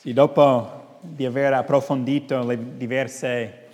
Sì, 0.00 0.12
dopo 0.12 1.00
di 1.00 1.26
aver 1.26 1.54
approfondito 1.54 2.46
le 2.46 2.76
diverse 2.76 3.66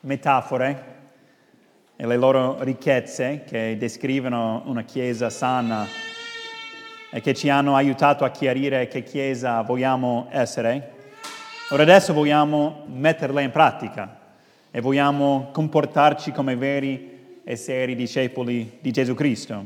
metafore 0.00 0.84
e 1.94 2.04
le 2.04 2.16
loro 2.16 2.60
ricchezze 2.64 3.44
che 3.46 3.76
descrivono 3.78 4.64
una 4.66 4.82
Chiesa 4.82 5.30
sana 5.30 5.86
e 7.12 7.20
che 7.20 7.32
ci 7.32 7.48
hanno 7.48 7.76
aiutato 7.76 8.24
a 8.24 8.30
chiarire 8.30 8.88
che 8.88 9.04
Chiesa 9.04 9.62
vogliamo 9.62 10.26
essere, 10.32 10.94
ora 11.70 11.84
adesso 11.84 12.12
vogliamo 12.12 12.82
metterle 12.88 13.44
in 13.44 13.52
pratica 13.52 14.18
e 14.72 14.80
vogliamo 14.80 15.50
comportarci 15.52 16.32
come 16.32 16.56
veri 16.56 17.40
e 17.44 17.54
seri 17.54 17.94
discepoli 17.94 18.78
di 18.80 18.90
Gesù 18.90 19.14
Cristo. 19.14 19.64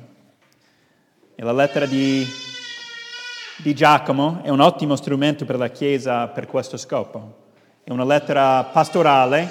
E 1.34 1.42
la 1.42 1.52
lettera 1.52 1.86
di 1.86 2.41
di 3.62 3.74
Giacomo 3.74 4.40
è 4.42 4.48
un 4.48 4.58
ottimo 4.58 4.96
strumento 4.96 5.44
per 5.44 5.56
la 5.56 5.68
Chiesa 5.68 6.26
per 6.26 6.46
questo 6.46 6.76
scopo. 6.76 7.50
È 7.84 7.92
una 7.92 8.04
lettera 8.04 8.64
pastorale, 8.64 9.48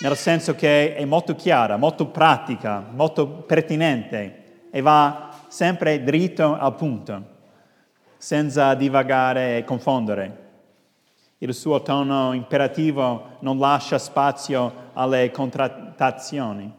nel 0.00 0.16
senso 0.16 0.56
che 0.56 0.96
è 0.96 1.04
molto 1.04 1.36
chiara, 1.36 1.76
molto 1.76 2.06
pratica, 2.08 2.84
molto 2.90 3.28
pertinente 3.28 4.68
e 4.72 4.80
va 4.80 5.30
sempre 5.46 6.02
dritto 6.02 6.58
al 6.58 6.74
punto, 6.74 7.22
senza 8.16 8.74
divagare 8.74 9.58
e 9.58 9.64
confondere. 9.64 10.46
Il 11.38 11.54
suo 11.54 11.80
tono 11.82 12.32
imperativo 12.32 13.36
non 13.40 13.60
lascia 13.60 13.98
spazio 13.98 14.90
alle 14.94 15.30
contrattazioni. 15.30 16.74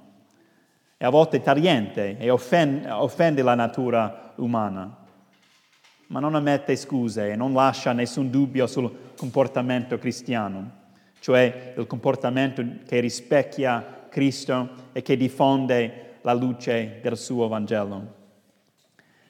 È 0.97 1.05
a 1.05 1.09
volte 1.09 1.41
tagliente 1.41 2.17
e 2.17 2.29
offende, 2.29 3.41
la 3.41 3.55
natura 3.55 4.33
umana 4.35 4.98
ma 6.09 6.20
non 6.20 6.36
ammette 6.36 6.76
scuse 6.76 7.31
e 7.31 7.36
non 7.36 7.54
lascia 7.54 7.91
nessun 7.91 8.29
dubbio 8.29 8.65
sul 8.65 8.91
comportamento 9.15 9.98
cristiano, 9.99 10.71
cioè 11.20 11.74
il 11.77 11.85
comportamento 11.85 12.63
che 12.85 12.99
rispecchia 12.99 14.07
Cristo 14.10 14.70
e 14.91 15.01
che 15.04 15.16
diffonde 15.16 16.18
la 16.21 16.34
luce 16.34 16.99
del 17.01 17.16
suo 17.16 17.48
Vangelo. 17.48 18.18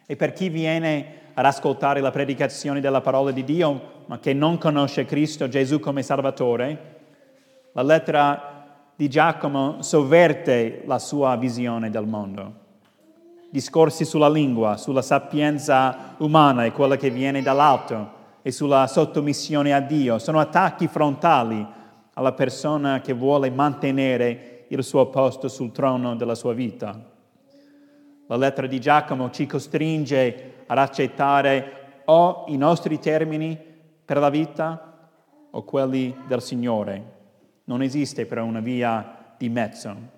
E 0.06 0.16
per 0.16 0.32
chi 0.32 0.48
viene 0.48 1.18
ad 1.34 1.46
ascoltare 1.46 2.00
la 2.00 2.12
predicazione 2.12 2.80
della 2.80 3.02
parola 3.02 3.32
di 3.32 3.44
Dio, 3.44 4.04
ma 4.06 4.20
che 4.20 4.34
non 4.34 4.58
conosce 4.58 5.06
Cristo 5.06 5.50
Gesù 5.50 5.80
come 5.80 6.02
Salvatore, 6.02 6.98
la 7.74 7.84
lettera 7.84 8.94
di 8.96 9.10
Giacomo 9.10 9.82
sovverte 9.82 10.84
la 10.86 10.98
sua 10.98 11.36
visione 11.36 11.90
del 11.90 12.06
mondo 12.06 12.68
discorsi 13.50 14.06
sulla 14.06 14.30
lingua, 14.30 14.78
sulla 14.78 15.02
sapienza 15.02 16.16
umana 16.18 16.66
e 16.66 16.72
quella 16.72 16.98
che 16.98 17.10
viene 17.10 17.42
dall'alto 17.42 18.18
e 18.42 18.52
sulla 18.52 18.88
sottomissione 18.88 19.74
a 19.74 19.80
Dio. 19.80 20.20
Sono 20.20 20.40
attacchi 20.40 20.88
frontali 20.88 21.66
alla 22.14 22.34
persona 22.34 23.02
che 23.02 23.14
vuole 23.14 23.50
mantenere 23.50 24.66
il 24.70 24.84
suo 24.84 25.08
posto 25.08 25.48
sul 25.48 25.72
trono 25.72 26.16
della 26.16 26.36
sua 26.36 26.54
vita. 26.54 26.98
La 28.28 28.36
lettera 28.36 28.68
di 28.68 28.80
Giacomo 28.80 29.32
ci 29.32 29.48
costringe 29.48 30.64
ad 30.68 30.78
accettare 30.78 32.02
o 32.06 32.46
i 32.48 32.58
nostri 32.58 33.00
termini 33.00 33.58
per 34.06 34.18
la 34.18 34.30
vita 34.30 34.98
o 35.50 35.64
quelli 35.64 36.16
del 36.28 36.42
Signore. 36.42 37.18
Non 37.66 37.82
esiste 37.82 38.26
però 38.26 38.44
una 38.44 38.60
via 38.60 39.34
di 39.38 39.50
mezzo. 39.50 40.18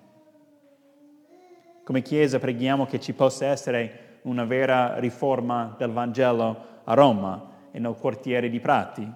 Come 1.84 2.02
Chiesa 2.02 2.38
preghiamo 2.38 2.86
che 2.86 3.00
ci 3.00 3.12
possa 3.12 3.46
essere 3.46 4.20
una 4.22 4.44
vera 4.44 4.98
riforma 4.98 5.74
del 5.76 5.90
Vangelo 5.90 6.66
a 6.84 6.94
Roma 6.94 7.50
e 7.72 7.80
nel 7.80 7.96
quartiere 7.98 8.48
di 8.48 8.60
Prati. 8.60 9.10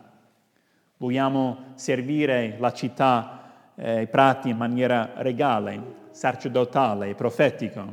Vogliamo 0.96 1.58
servire 1.74 2.56
la 2.58 2.72
città 2.72 3.72
e 3.76 4.02
eh, 4.02 4.06
Prati 4.08 4.48
in 4.48 4.56
maniera 4.56 5.12
regale, 5.16 5.80
sacerdotale 6.10 7.10
e 7.10 7.14
profetica. 7.14 7.86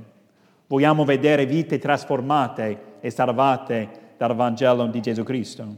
Vogliamo 0.66 1.06
vedere 1.06 1.46
vite 1.46 1.78
trasformate 1.78 2.96
e 3.00 3.12
salvate 3.12 4.16
dal 4.18 4.34
Vangelo 4.34 4.88
di 4.88 5.02
Gesù 5.02 5.22
Cristo. 5.24 5.76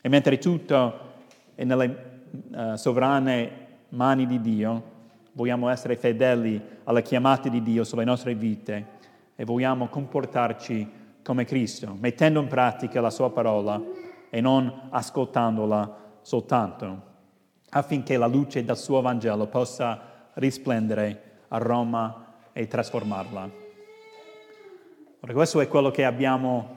E 0.00 0.08
mentre 0.08 0.38
tutto 0.38 1.08
è 1.54 1.64
nelle 1.64 2.22
uh, 2.30 2.76
sovrane 2.76 3.66
mani 3.90 4.24
di 4.24 4.40
Dio, 4.40 4.82
vogliamo 5.32 5.68
essere 5.68 5.96
fedeli 5.96 6.60
alle 6.84 7.02
chiamate 7.02 7.50
di 7.50 7.62
Dio 7.62 7.84
sulle 7.84 8.04
nostre 8.04 8.34
vite 8.34 8.98
e 9.36 9.44
vogliamo 9.44 9.88
comportarci 9.88 10.98
come 11.22 11.44
Cristo, 11.44 11.96
mettendo 11.98 12.40
in 12.40 12.48
pratica 12.48 13.00
la 13.00 13.10
sua 13.10 13.30
parola 13.30 13.80
e 14.28 14.40
non 14.40 14.88
ascoltandola 14.90 16.18
soltanto, 16.22 17.02
affinché 17.70 18.16
la 18.16 18.26
luce 18.26 18.64
del 18.64 18.76
suo 18.76 19.00
Vangelo 19.00 19.46
possa 19.46 20.28
risplendere 20.34 21.22
a 21.48 21.58
Roma 21.58 22.26
e 22.52 22.66
trasformarla. 22.66 23.50
Ora, 25.20 25.32
questo 25.32 25.60
è 25.60 25.68
quello 25.68 25.90
che 25.90 26.04
abbiamo 26.04 26.76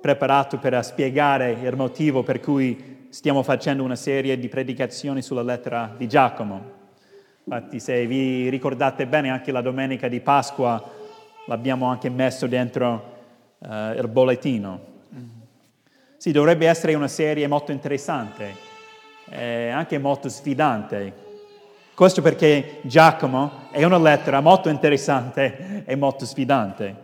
preparato 0.00 0.58
per 0.58 0.82
spiegare 0.84 1.52
il 1.52 1.76
motivo 1.76 2.22
per 2.22 2.40
cui 2.40 3.06
stiamo 3.10 3.42
facendo 3.42 3.82
una 3.82 3.96
serie 3.96 4.38
di 4.38 4.48
predicazioni 4.48 5.22
sulla 5.22 5.42
lettera 5.42 5.94
di 5.96 6.08
Giacomo. 6.08 6.79
Infatti 7.44 7.80
se 7.80 8.06
vi 8.06 8.48
ricordate 8.48 9.06
bene 9.06 9.30
anche 9.30 9.50
la 9.50 9.60
domenica 9.60 10.08
di 10.08 10.20
Pasqua 10.20 10.82
l'abbiamo 11.46 11.86
anche 11.86 12.08
messo 12.10 12.46
dentro 12.46 13.18
uh, 13.58 13.92
il 13.96 14.08
bollettino. 14.08 14.88
Sì, 16.16 16.32
dovrebbe 16.32 16.68
essere 16.68 16.94
una 16.94 17.08
serie 17.08 17.46
molto 17.46 17.72
interessante 17.72 18.54
e 19.30 19.70
anche 19.70 19.98
molto 19.98 20.28
sfidante. 20.28 21.12
Questo 21.94 22.20
perché 22.20 22.80
Giacomo 22.82 23.68
è 23.70 23.82
una 23.84 23.98
lettera 23.98 24.40
molto 24.40 24.68
interessante 24.68 25.82
e 25.86 25.96
molto 25.96 26.26
sfidante. 26.26 26.94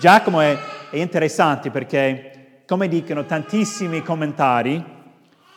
Giacomo 0.00 0.40
è, 0.40 0.56
è 0.90 0.96
interessante 0.96 1.70
perché, 1.70 2.62
come 2.66 2.88
dicono 2.88 3.26
tantissimi 3.26 4.02
commentari, 4.02 4.82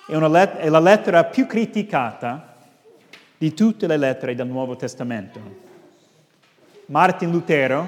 è, 0.06 0.18
let- 0.18 0.58
è 0.58 0.68
la 0.68 0.80
lettera 0.80 1.24
più 1.24 1.48
criticata 1.48 2.49
di 3.40 3.54
tutte 3.54 3.88
le 3.88 3.96
lettere 3.96 4.36
del 4.36 4.48
Nuovo 4.48 4.76
Testamento. 4.76 5.40
Martin 6.88 7.32
Lutero, 7.32 7.88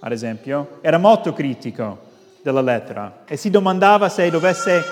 ad 0.00 0.10
esempio, 0.10 0.78
era 0.80 0.96
molto 0.96 1.34
critico 1.34 1.98
della 2.42 2.62
lettera 2.62 3.24
e 3.26 3.36
si 3.36 3.50
domandava 3.50 4.08
se 4.08 4.30
dovesse 4.30 4.82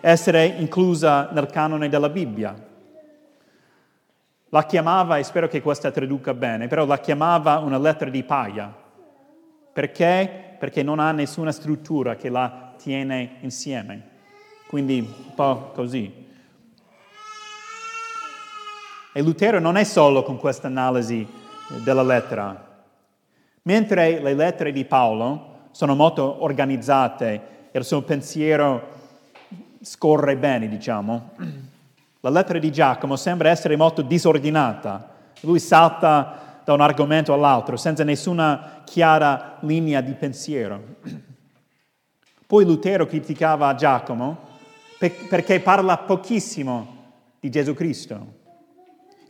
essere 0.00 0.46
inclusa 0.46 1.28
nel 1.32 1.46
canone 1.48 1.90
della 1.90 2.08
Bibbia. 2.08 2.68
La 4.48 4.64
chiamava, 4.64 5.18
e 5.18 5.24
spero 5.24 5.46
che 5.46 5.60
questa 5.60 5.90
traduca 5.90 6.32
bene, 6.32 6.66
però 6.66 6.86
la 6.86 6.98
chiamava 6.98 7.58
una 7.58 7.78
lettera 7.78 8.10
di 8.10 8.22
paia. 8.22 8.74
Perché? 9.74 10.56
Perché 10.58 10.82
non 10.82 11.00
ha 11.00 11.12
nessuna 11.12 11.52
struttura 11.52 12.16
che 12.16 12.30
la 12.30 12.72
tiene 12.78 13.36
insieme. 13.40 14.08
Quindi 14.68 15.00
un 15.00 15.34
po' 15.34 15.70
così. 15.74 16.19
E 19.12 19.22
Lutero 19.22 19.58
non 19.58 19.76
è 19.76 19.82
solo 19.82 20.22
con 20.22 20.36
questa 20.36 20.68
analisi 20.68 21.26
della 21.82 22.04
lettera. 22.04 22.68
Mentre 23.62 24.20
le 24.20 24.34
lettere 24.34 24.70
di 24.70 24.84
Paolo 24.84 25.68
sono 25.72 25.96
molto 25.96 26.44
organizzate 26.44 27.68
e 27.72 27.78
il 27.78 27.84
suo 27.84 28.02
pensiero 28.02 28.98
scorre 29.82 30.36
bene, 30.36 30.68
diciamo, 30.68 31.30
la 32.20 32.30
lettera 32.30 32.60
di 32.60 32.70
Giacomo 32.70 33.16
sembra 33.16 33.50
essere 33.50 33.74
molto 33.74 34.02
disordinata. 34.02 35.12
Lui 35.40 35.58
salta 35.58 36.60
da 36.64 36.72
un 36.72 36.80
argomento 36.80 37.32
all'altro 37.32 37.76
senza 37.76 38.04
nessuna 38.04 38.82
chiara 38.84 39.56
linea 39.60 40.00
di 40.02 40.12
pensiero. 40.12 40.80
Poi 42.46 42.64
Lutero 42.64 43.06
criticava 43.06 43.74
Giacomo 43.74 44.48
perché 44.98 45.58
parla 45.58 45.98
pochissimo 45.98 46.98
di 47.40 47.50
Gesù 47.50 47.74
Cristo. 47.74 48.38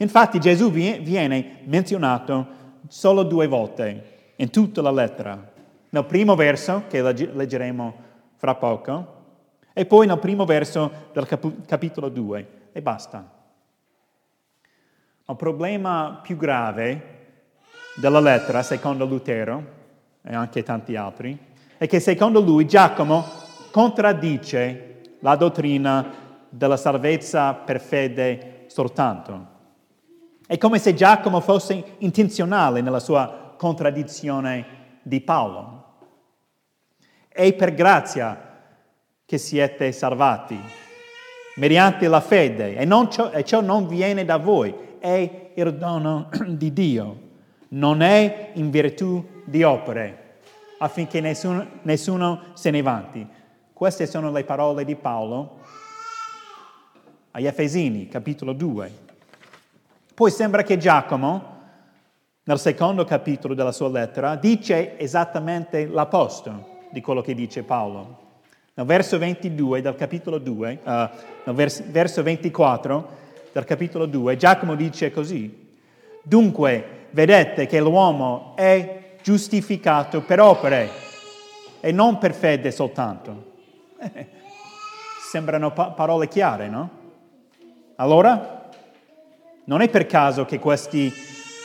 Infatti 0.01 0.39
Gesù 0.41 0.71
viene 0.71 1.59
menzionato 1.65 2.59
solo 2.89 3.23
due 3.23 3.47
volte 3.47 4.33
in 4.37 4.49
tutta 4.49 4.81
la 4.81 4.91
lettera. 4.91 5.53
Nel 5.91 6.05
primo 6.07 6.35
verso, 6.35 6.85
che 6.89 7.03
leggeremo 7.03 7.95
fra 8.37 8.55
poco, 8.55 9.19
e 9.75 9.85
poi 9.85 10.07
nel 10.07 10.19
primo 10.19 10.47
verso 10.47 10.91
del 11.13 11.27
cap- 11.27 11.67
capitolo 11.67 12.09
2, 12.09 12.49
e 12.73 12.81
basta. 12.81 13.31
Il 15.29 15.37
problema 15.37 16.21
più 16.23 16.37
grave 16.37 17.19
della 17.97 18.21
lettera, 18.21 18.63
secondo 18.63 19.05
Lutero, 19.05 19.79
e 20.23 20.35
anche 20.35 20.63
tanti 20.63 20.97
altri, 20.97 21.39
è 21.77 21.87
che 21.87 22.01
secondo 22.01 22.41
lui 22.41 22.67
Giacomo 22.67 23.25
contraddice 23.71 25.01
la 25.21 25.37
dottrina 25.37 26.07
della 26.49 26.79
salvezza 26.79 27.53
per 27.53 27.81
fede 27.81 28.65
soltanto. 28.69 29.59
È 30.51 30.59
come 30.59 30.81
se 30.81 30.95
Giacomo 30.95 31.41
fosse 31.41 31.81
intenzionale 31.99 32.81
nella 32.81 32.99
sua 32.99 33.55
contraddizione 33.57 34.99
di 35.01 35.21
Paolo. 35.21 35.85
È 37.29 37.53
per 37.53 37.73
grazia 37.73 38.59
che 39.25 39.39
siete 39.39 39.93
salvati, 39.93 40.59
mediante 41.55 42.09
la 42.09 42.21
fede, 42.21 42.75
e, 42.75 42.89
ciò, 43.11 43.31
e 43.31 43.45
ciò 43.45 43.61
non 43.61 43.87
viene 43.87 44.25
da 44.25 44.39
voi, 44.39 44.75
è 44.99 45.53
il 45.55 45.75
dono 45.77 46.29
di 46.49 46.73
Dio, 46.73 47.21
non 47.69 48.03
è 48.03 48.51
in 48.55 48.71
virtù 48.71 49.25
di 49.45 49.63
opere, 49.63 50.39
affinché 50.79 51.21
nessuno, 51.21 51.65
nessuno 51.83 52.47
se 52.55 52.73
ne 52.73 52.83
vanti. 52.83 53.25
Queste 53.73 54.05
sono 54.05 54.33
le 54.33 54.43
parole 54.43 54.85
di 54.85 54.97
Paolo 54.97 55.61
agli 57.31 57.47
Efesini, 57.47 58.09
capitolo 58.09 58.53
2. 58.53 59.10
Poi 60.21 60.31
sembra 60.31 60.63
che 60.63 60.77
Giacomo, 60.77 61.43
nel 62.43 62.59
secondo 62.59 63.07
capitolo 63.07 63.55
della 63.55 63.73
sua 63.73 63.89
lettera, 63.89 64.37
dice 64.37 64.99
esattamente 64.99 65.87
l'opposto 65.87 66.83
di 66.91 67.01
quello 67.01 67.23
che 67.23 67.33
dice 67.33 67.63
Paolo. 67.63 68.19
Nel 68.75 68.85
verso 68.85 69.17
22 69.17 69.81
del 69.81 69.95
capitolo 69.95 70.37
2, 70.37 70.79
uh, 70.83 70.91
nel 70.91 71.55
vers- 71.55 71.83
verso 71.85 72.23
24 72.23 73.09
del 73.51 73.65
capitolo 73.65 74.05
2, 74.05 74.37
Giacomo 74.37 74.75
dice 74.75 75.11
così, 75.11 75.75
dunque 76.23 77.07
vedete 77.13 77.65
che 77.65 77.81
l'uomo 77.81 78.53
è 78.57 79.17
giustificato 79.23 80.21
per 80.21 80.39
opere 80.39 80.91
e 81.81 81.93
non 81.93 82.19
per 82.19 82.35
fede 82.35 82.71
soltanto. 82.71 83.53
sembrano 85.31 85.73
pa- 85.73 85.93
parole 85.93 86.29
chiare, 86.29 86.69
no? 86.69 86.91
Allora, 87.97 88.60
non 89.71 89.83
è 89.83 89.89
per 89.89 90.07
caso 90.07 90.45
che 90.45 90.59
questi 90.59 91.13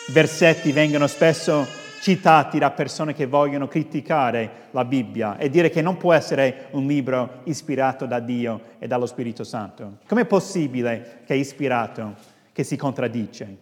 versetti 0.10 0.72
vengono 0.72 1.08
spesso 1.08 1.66
citati 2.02 2.60
da 2.60 2.70
persone 2.70 3.16
che 3.16 3.26
vogliono 3.26 3.68
criticare 3.68 4.68
la 4.70 4.86
Bibbia 4.86 5.38
e 5.38 5.50
dire 5.50 5.72
che 5.72 5.82
non 5.82 5.98
può 5.98 6.14
essere 6.14 6.68
un 6.72 6.86
libro 6.86 7.40
ispirato 7.46 8.06
da 8.06 8.20
Dio 8.20 8.62
e 8.78 8.86
dallo 8.86 9.08
Spirito 9.08 9.44
Santo. 9.44 9.98
Com'è 10.08 10.26
possibile 10.26 11.22
che 11.26 11.34
è 11.34 11.38
ispirato, 11.38 12.14
che 12.52 12.64
si 12.64 12.78
contraddice? 12.78 13.58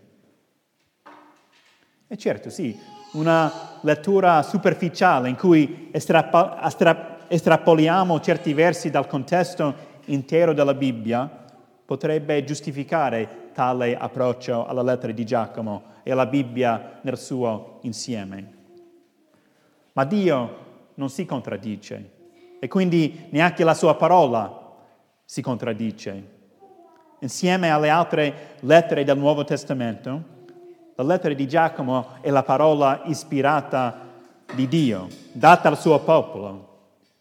E 2.06 2.18
certo, 2.18 2.50
sì, 2.50 2.78
una 3.14 3.80
lettura 3.80 4.44
superficiale 4.44 5.30
in 5.30 5.38
cui 5.38 5.88
estrapa- 5.94 6.58
astra- 6.60 7.30
estrapoliamo 7.30 8.20
certi 8.20 8.54
versi 8.54 8.90
dal 8.90 9.08
contesto 9.08 9.74
intero 10.08 10.52
della 10.52 10.74
Bibbia 10.74 11.46
potrebbe 11.86 12.44
giustificare 12.44 13.43
tale 13.54 13.96
approccio 13.96 14.66
alla 14.66 14.82
lettera 14.82 15.14
di 15.14 15.26
Giacomo 15.26 15.84
e 16.04 16.12
alla 16.12 16.26
Bibbia 16.26 17.00
nel 17.02 17.18
suo 17.18 17.80
insieme. 17.84 18.52
Ma 19.94 20.04
Dio 20.04 20.58
non 20.96 21.10
si 21.10 21.26
contraddice 21.26 22.12
e 22.60 22.68
quindi 22.68 23.28
neanche 23.30 23.64
la 23.64 23.74
sua 23.74 23.96
parola 23.96 24.76
si 25.24 25.42
contraddice. 25.42 26.32
Insieme 27.20 27.70
alle 27.70 27.90
altre 27.90 28.56
lettere 28.62 29.06
del 29.06 29.18
Nuovo 29.18 29.46
Testamento, 29.46 30.32
la 30.96 31.04
lettera 31.04 31.34
di 31.34 31.48
Giacomo 31.48 32.18
è 32.22 32.30
la 32.30 32.44
parola 32.44 33.04
ispirata 33.06 34.10
di 34.54 34.68
Dio, 34.68 35.08
data 35.32 35.70
al 35.70 35.78
suo 35.78 36.00
popolo. 36.00 36.72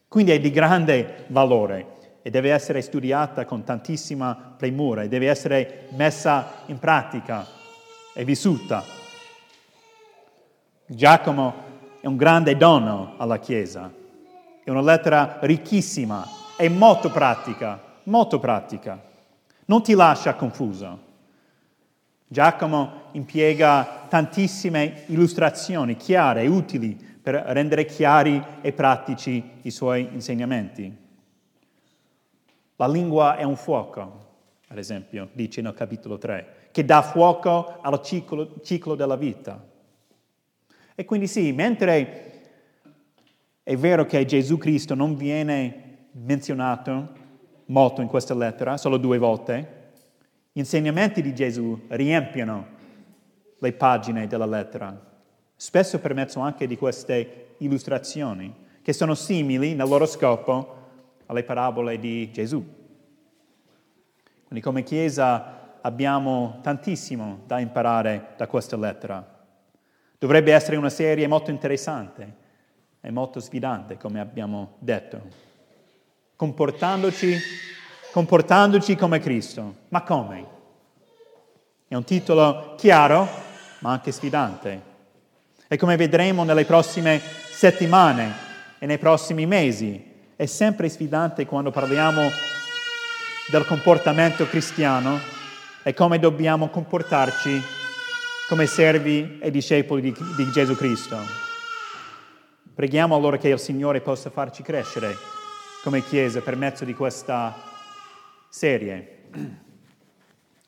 Quindi 0.07 0.31
è 0.31 0.39
di 0.39 0.51
grande 0.51 1.25
valore 1.27 1.92
e 2.25 2.29
deve 2.29 2.51
essere 2.51 2.81
studiata 2.81 3.43
con 3.43 3.65
tantissima 3.65 4.55
premura 4.57 5.03
e 5.03 5.09
deve 5.09 5.27
essere 5.27 5.87
messa 5.91 6.63
in 6.67 6.79
pratica 6.79 7.45
e 8.13 8.23
vissuta. 8.23 8.81
Giacomo 10.85 11.53
è 11.99 12.07
un 12.07 12.15
grande 12.15 12.55
dono 12.55 13.15
alla 13.17 13.39
Chiesa, 13.39 13.91
è 14.63 14.69
una 14.69 14.81
lettera 14.81 15.39
ricchissima 15.41 16.25
e 16.57 16.69
molto 16.69 17.11
pratica, 17.11 17.77
molto 18.03 18.39
pratica. 18.39 19.01
Non 19.65 19.83
ti 19.83 19.93
lascia 19.93 20.35
confuso. 20.35 21.11
Giacomo 22.25 23.09
impiega 23.11 24.05
tantissime 24.07 25.03
illustrazioni 25.07 25.97
chiare 25.97 26.43
e 26.43 26.47
utili 26.47 26.97
per 27.21 27.35
rendere 27.35 27.85
chiari 27.85 28.41
e 28.61 28.71
pratici 28.71 29.51
i 29.63 29.71
suoi 29.71 30.07
insegnamenti. 30.13 31.01
La 32.77 32.87
lingua 32.87 33.37
è 33.37 33.43
un 33.43 33.55
fuoco, 33.55 34.25
ad 34.67 34.77
esempio, 34.77 35.29
dice 35.33 35.61
nel 35.61 35.73
capitolo 35.73 36.17
3 36.17 36.61
che 36.73 36.83
dà 36.83 37.03
fuoco 37.03 37.79
al 37.81 38.01
ciclo, 38.01 38.55
ciclo 38.63 38.95
della 38.95 39.15
vita. 39.15 39.63
E 40.95 41.05
quindi 41.05 41.27
sì, 41.27 41.51
mentre 41.51 42.31
è 43.61 43.77
vero 43.77 44.07
che 44.07 44.25
Gesù 44.25 44.57
Cristo 44.57 44.95
non 44.95 45.15
viene 45.15 46.07
menzionato 46.13 47.21
molto 47.65 48.01
in 48.01 48.07
questa 48.07 48.33
lettera, 48.33 48.77
solo 48.77 48.97
due 48.97 49.19
volte, 49.19 49.81
gli 50.51 50.59
insegnamenti 50.59 51.21
di 51.21 51.35
Gesù 51.35 51.79
riempiono 51.89 52.67
le 53.59 53.73
pagine 53.73 54.25
della 54.25 54.47
lettera, 54.47 54.99
spesso 55.55 55.99
per 55.99 56.15
mezzo 56.15 56.39
anche 56.39 56.65
di 56.65 56.75
queste 56.75 57.55
illustrazioni, 57.57 58.51
che 58.81 58.93
sono 58.93 59.13
simili 59.13 59.75
nel 59.75 59.87
loro 59.87 60.07
scopo 60.07 60.81
alle 61.27 61.43
parabole 61.43 61.99
di 61.99 62.31
Gesù. 62.31 62.63
Quindi 64.45 64.63
come 64.63 64.83
Chiesa 64.83 65.77
abbiamo 65.81 66.59
tantissimo 66.61 67.41
da 67.45 67.59
imparare 67.59 68.33
da 68.37 68.47
questa 68.47 68.77
lettera. 68.77 69.45
Dovrebbe 70.17 70.53
essere 70.53 70.77
una 70.77 70.89
serie 70.89 71.27
molto 71.27 71.51
interessante 71.51 72.35
e 73.01 73.11
molto 73.11 73.39
sfidante, 73.39 73.97
come 73.97 74.19
abbiamo 74.19 74.75
detto. 74.79 75.21
Comportandoci, 76.35 77.37
comportandoci 78.11 78.95
come 78.95 79.19
Cristo. 79.19 79.75
Ma 79.89 80.03
come? 80.03 80.45
È 81.87 81.95
un 81.95 82.03
titolo 82.05 82.75
chiaro, 82.77 83.27
ma 83.79 83.91
anche 83.91 84.11
sfidante. 84.11 84.81
E 85.67 85.77
come 85.77 85.97
vedremo 85.97 86.43
nelle 86.43 86.65
prossime 86.65 87.19
settimane 87.19 88.31
e 88.79 88.85
nei 88.85 88.97
prossimi 88.97 89.45
mesi, 89.45 90.12
è 90.35 90.45
sempre 90.45 90.89
sfidante 90.89 91.45
quando 91.45 91.71
parliamo 91.71 92.29
del 93.51 93.65
comportamento 93.65 94.47
cristiano 94.47 95.19
e 95.83 95.93
come 95.93 96.17
dobbiamo 96.17 96.69
comportarci 96.69 97.61
come 98.47 98.65
servi 98.65 99.39
e 99.39 99.51
discepoli 99.51 100.01
di, 100.01 100.15
di 100.35 100.51
Gesù 100.51 100.75
Cristo. 100.75 101.17
Preghiamo 102.73 103.15
allora 103.15 103.37
che 103.37 103.49
il 103.49 103.59
Signore 103.59 104.01
possa 104.01 104.29
farci 104.29 104.63
crescere 104.63 105.15
come 105.83 106.03
Chiesa 106.03 106.41
per 106.41 106.55
mezzo 106.55 106.85
di 106.85 106.93
questa 106.93 107.53
serie. 108.49 109.25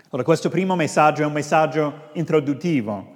Allora, 0.10 0.24
questo 0.24 0.50
primo 0.50 0.76
messaggio 0.76 1.24
è 1.24 1.26
un 1.26 1.34
messaggio 1.34 2.10
introduttivo 2.14 3.14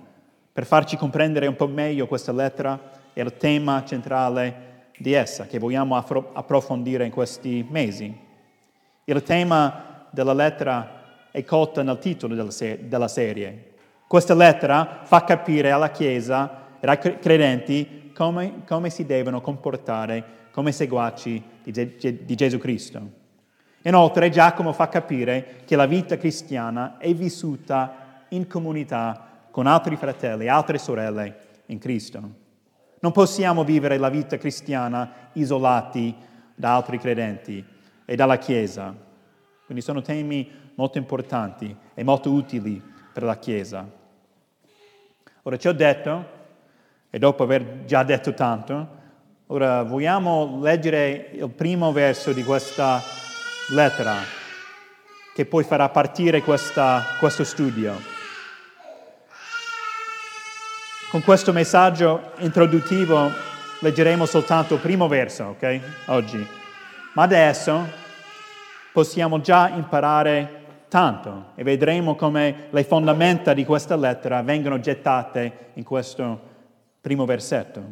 per 0.52 0.66
farci 0.66 0.98
comprendere 0.98 1.48
un 1.48 1.56
po' 1.56 1.68
meglio 1.68 2.08
questa 2.08 2.32
lettera 2.32 2.92
e 3.14 3.22
il 3.22 3.38
tema 3.38 3.84
centrale 3.86 4.69
di 5.00 5.14
essa 5.14 5.48
che 5.48 5.60
vogliamo 5.60 5.96
approfondire 5.96 7.06
in 7.06 7.12
questi 7.12 7.66
mesi. 7.68 8.16
Il 9.06 9.24
tema 9.24 10.08
della 10.12 10.34
lettera 10.34 11.28
è 11.32 11.44
colta 11.44 11.82
nel 11.84 12.00
titolo 12.00 12.36
della, 12.36 12.52
se- 12.52 12.88
della 12.88 13.08
serie. 13.08 13.74
Questa 14.06 14.36
lettera 14.36 15.02
fa 15.04 15.24
capire 15.24 15.72
alla 15.72 15.90
Chiesa 15.90 16.66
e 16.80 16.88
ai 16.88 16.98
credenti 17.20 18.12
come, 18.14 18.64
come 18.68 18.90
si 18.90 19.06
devono 19.06 19.40
comportare 19.40 20.38
come 20.52 20.72
seguaci 20.74 21.42
di, 21.64 21.72
Ge- 21.72 22.26
di 22.26 22.36
Gesù 22.36 22.58
Cristo. 22.58 23.18
Inoltre 23.84 24.30
Giacomo 24.30 24.74
fa 24.74 24.90
capire 24.90 25.62
che 25.66 25.78
la 25.78 25.86
vita 25.86 26.18
cristiana 26.18 26.98
è 26.98 27.14
vissuta 27.14 28.26
in 28.30 28.48
comunità 28.48 29.48
con 29.50 29.66
altri 29.68 29.96
fratelli 29.96 30.50
altre 30.50 30.78
sorelle 30.78 31.38
in 31.68 31.80
Cristo. 31.80 32.48
Non 33.00 33.12
possiamo 33.12 33.64
vivere 33.64 33.98
la 33.98 34.10
vita 34.10 34.38
cristiana 34.38 35.30
isolati 35.34 36.14
da 36.54 36.76
altri 36.76 37.00
credenti 37.00 37.64
e 38.06 38.16
dalla 38.16 38.38
Chiesa. 38.38 38.94
Quindi 39.66 39.84
sono 39.84 40.02
temi 40.02 40.50
molto 40.76 40.98
importanti 40.98 41.76
e 41.94 42.04
molto 42.04 42.32
utili 42.32 42.82
per 43.14 43.24
la 43.24 43.38
Chiesa. 43.38 43.88
Ora 45.44 45.58
ci 45.58 45.68
ho 45.68 45.74
detto, 45.74 46.38
e 47.10 47.18
dopo 47.18 47.44
aver 47.44 47.86
già 47.86 48.04
detto 48.04 48.34
tanto, 48.34 48.98
ora 49.48 49.84
vogliamo 49.84 50.60
leggere 50.62 51.32
il 51.34 51.50
primo 51.50 51.92
verso 51.92 52.34
di 52.34 52.44
questa 52.44 53.02
lettera 53.70 54.16
che 55.34 55.46
poi 55.46 55.64
farà 55.64 55.88
partire 55.90 56.42
questa, 56.42 57.02
questo 57.20 57.44
studio. 57.44 58.19
Con 61.10 61.24
questo 61.24 61.52
messaggio 61.52 62.34
introduttivo 62.38 63.32
leggeremo 63.80 64.28
soltanto 64.28 64.76
il 64.76 64.80
primo 64.80 65.08
verso, 65.08 65.46
ok? 65.46 65.80
Oggi. 66.06 66.48
Ma 67.16 67.24
adesso 67.24 67.84
possiamo 68.94 69.42
già 69.42 69.70
imparare 69.70 70.84
tanto 70.88 71.54
e 71.56 71.64
vedremo 71.64 72.14
come 72.14 72.68
le 72.70 72.84
fondamenta 72.84 73.56
di 73.56 73.66
questa 73.66 73.96
lettera 73.96 74.44
vengono 74.44 74.80
gettate 74.80 75.72
in 75.74 75.84
questo 75.84 76.40
primo 77.02 77.26
versetto. 77.26 77.84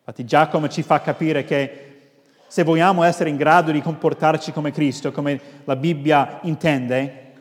Infatti 0.00 0.26
Giacomo 0.26 0.68
ci 0.68 0.82
fa 0.82 1.00
capire 1.00 1.44
che 1.44 2.10
se 2.46 2.62
vogliamo 2.62 3.04
essere 3.04 3.30
in 3.30 3.36
grado 3.36 3.72
di 3.72 3.80
comportarci 3.80 4.52
come 4.52 4.70
Cristo, 4.70 5.12
come 5.12 5.40
la 5.64 5.76
Bibbia 5.76 6.40
intende, 6.42 7.32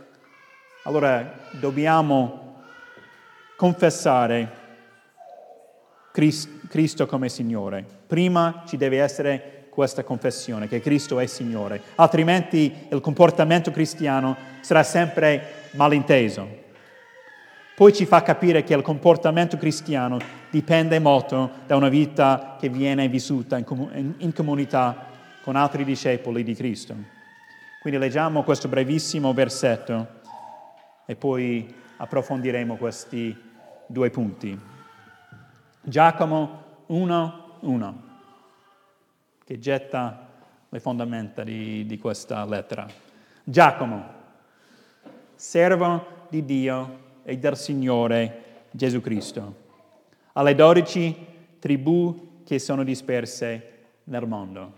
allora 0.83 1.39
dobbiamo 1.51 2.62
confessare 3.57 4.62
Cristo 6.13 7.08
come 7.08 7.27
Signore. 7.27 7.84
Prima 8.05 8.63
ci 8.67 8.77
deve 8.77 9.01
essere 9.01 9.65
questa 9.70 10.03
confessione, 10.03 10.67
che 10.67 10.79
Cristo 10.79 11.20
è 11.20 11.25
Signore, 11.25 11.82
altrimenti 11.96 12.72
il 12.89 13.01
comportamento 13.01 13.72
cristiano 13.72 14.38
sarà 14.62 14.84
sempre 14.84 15.70
malinteso. 15.72 16.62
Poi 17.75 17.91
ci 17.91 18.05
fa 18.05 18.22
capire 18.22 18.63
che 18.63 18.75
il 18.75 18.84
comportamento 18.84 19.58
cristiano 19.58 20.20
dipende 20.51 21.00
molto 21.00 21.50
da 21.65 21.75
una 21.75 21.89
vita 21.89 22.58
che 22.60 22.70
viene 22.70 23.08
vissuta 23.08 23.58
in, 23.58 23.63
com- 23.63 24.13
in 24.20 24.32
comunità 24.32 25.08
con 25.41 25.55
altri 25.55 25.84
discepoli 25.84 26.43
di 26.43 26.53
Cristo. 26.53 26.96
Quindi 27.82 28.00
leggiamo 28.00 28.43
questo 28.43 28.67
brevissimo 28.67 29.34
versetto 29.34 30.22
e 31.08 31.15
poi 31.15 31.74
approfondiremo 31.98 32.75
questi 32.75 33.36
due 33.88 34.12
punti. 34.12 34.73
Giacomo 35.86 36.86
1.1, 36.88 37.94
che 39.44 39.60
getta 39.60 40.30
le 40.70 40.80
fondamenta 40.80 41.44
di, 41.44 41.86
di 41.86 41.98
questa 41.98 42.46
lettera. 42.46 42.88
Giacomo, 43.44 44.06
servo 45.36 46.25
di 46.30 46.46
Dio 46.46 47.00
e 47.24 47.38
del 47.38 47.58
Signore 47.58 48.62
Gesù 48.72 49.02
Cristo, 49.02 49.56
alle 50.32 50.56
dodici 50.56 51.13
tribù 51.60 52.44
che 52.46 52.60
sono 52.60 52.86
disperse 52.86 53.88
nel 54.06 54.25
mondo. 54.25 54.74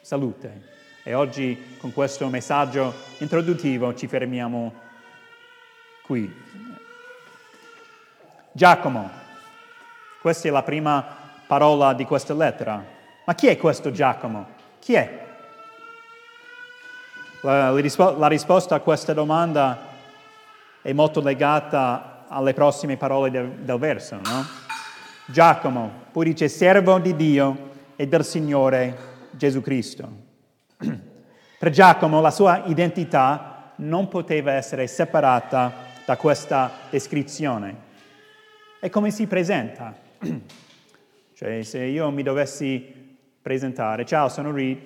Salute. 0.00 0.78
E 1.02 1.12
oggi 1.12 1.76
con 1.78 1.92
questo 1.92 2.28
messaggio 2.28 2.94
introduttivo 3.18 3.96
ci 3.96 4.06
fermiamo 4.06 4.72
qui. 6.04 6.32
Giacomo, 8.52 9.19
questa 10.20 10.48
è 10.48 10.50
la 10.50 10.62
prima 10.62 11.04
parola 11.46 11.94
di 11.94 12.04
questa 12.04 12.34
lettera. 12.34 12.84
Ma 13.24 13.34
chi 13.34 13.46
è 13.46 13.56
questo 13.56 13.90
Giacomo? 13.90 14.46
Chi 14.78 14.94
è? 14.94 15.26
La, 17.42 17.70
la 17.70 18.26
risposta 18.28 18.74
a 18.74 18.80
questa 18.80 19.14
domanda 19.14 19.78
è 20.82 20.92
molto 20.92 21.20
legata 21.20 22.26
alle 22.28 22.52
prossime 22.52 22.96
parole 22.96 23.30
del, 23.30 23.48
del 23.48 23.78
verso, 23.78 24.16
no? 24.16 24.44
Giacomo, 25.24 25.90
poi 26.12 26.26
dice 26.26 26.48
servo 26.48 26.98
di 26.98 27.16
Dio 27.16 27.70
e 27.96 28.06
del 28.06 28.24
Signore 28.24 28.96
Gesù 29.30 29.60
Cristo. 29.60 30.08
Per 31.58 31.70
Giacomo 31.70 32.20
la 32.20 32.30
sua 32.30 32.62
identità 32.66 33.72
non 33.76 34.08
poteva 34.08 34.52
essere 34.52 34.86
separata 34.86 35.72
da 36.04 36.16
questa 36.16 36.70
descrizione. 36.90 37.88
E 38.80 38.90
come 38.90 39.10
si 39.10 39.26
presenta? 39.26 40.08
Cioè, 41.34 41.62
se 41.62 41.82
io 41.84 42.10
mi 42.10 42.22
dovessi 42.22 43.16
presentare, 43.40 44.04
ciao, 44.04 44.28
sono 44.28 44.52
Reed, 44.52 44.78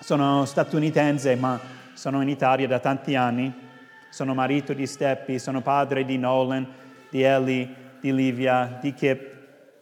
sono 0.00 0.44
statunitense, 0.44 1.36
ma 1.36 1.60
sono 1.92 2.20
in 2.20 2.28
Italia 2.28 2.66
da 2.66 2.80
tanti 2.80 3.14
anni, 3.14 3.52
sono 4.10 4.34
marito 4.34 4.72
di 4.72 4.86
Steppi, 4.86 5.38
sono 5.38 5.60
padre 5.60 6.04
di 6.04 6.18
Nolan, 6.18 6.66
di 7.08 7.22
Ellie, 7.22 7.74
di 8.00 8.12
Livia, 8.12 8.78
di 8.80 8.92
Kip, 8.92 9.32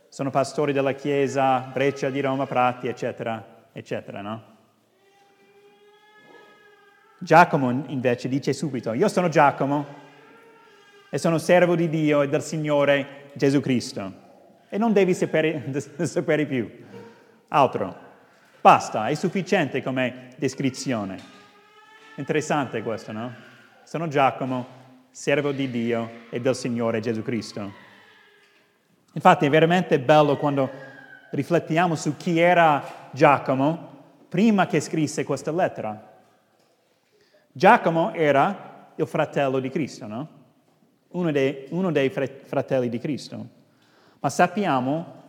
sono 0.09 0.29
pastore 0.29 0.75
della 0.75 0.93
chiesa 0.93 1.61
Breccia 1.73 2.11
di 2.11 2.21
Roma 2.21 2.47
Prati, 2.47 2.89
eccetera, 2.89 3.67
eccetera, 3.73 4.21
no? 4.21 4.43
Giacomo 7.19 7.85
invece 7.87 8.29
dice 8.29 8.53
subito, 8.53 8.93
io 8.93 9.09
sono 9.09 9.29
Giacomo 9.31 10.02
e 11.15 11.19
sono 11.19 11.37
servo 11.37 11.75
di 11.75 11.91
Dio 11.91 12.23
e 12.23 12.29
del 12.31 12.41
Signore 12.41 13.33
Gesù 13.35 13.61
Cristo. 13.61 14.11
E 14.71 14.79
non 14.79 14.95
devi 14.95 15.13
sapere, 15.13 15.63
sapere 16.05 16.47
più. 16.47 16.71
Altro. 17.49 17.95
Basta, 18.63 19.09
è 19.09 19.15
sufficiente 19.15 19.83
come 19.83 20.31
descrizione. 20.39 21.19
Interessante 22.15 22.83
questo, 22.83 23.13
no? 23.13 23.31
Sono 23.85 24.09
Giacomo, 24.09 24.67
servo 25.11 25.53
di 25.53 25.71
Dio 25.71 26.09
e 26.31 26.41
del 26.41 26.57
Signore 26.57 27.01
Gesù 27.01 27.23
Cristo. 27.23 27.71
Infatti 29.13 29.45
è 29.45 29.51
veramente 29.51 30.01
bello 30.01 30.39
quando 30.39 30.71
riflettiamo 31.33 31.95
su 31.95 32.17
chi 32.17 32.41
era 32.41 33.11
Giacomo 33.11 34.15
prima 34.31 34.67
che 34.67 34.81
scrisse 34.81 35.25
questa 35.25 35.53
lettera. 35.53 36.11
Giacomo 37.53 38.15
era 38.15 38.93
il 38.95 39.07
fratello 39.07 39.59
di 39.59 39.69
Cristo, 39.69 40.07
no? 40.07 40.41
Uno 41.13 41.31
dei, 41.33 41.67
uno 41.71 41.91
dei 41.91 42.11
fratelli 42.11 42.89
di 42.89 42.99
Cristo. 42.99 43.47
Ma 44.21 44.29
sappiamo 44.29 45.21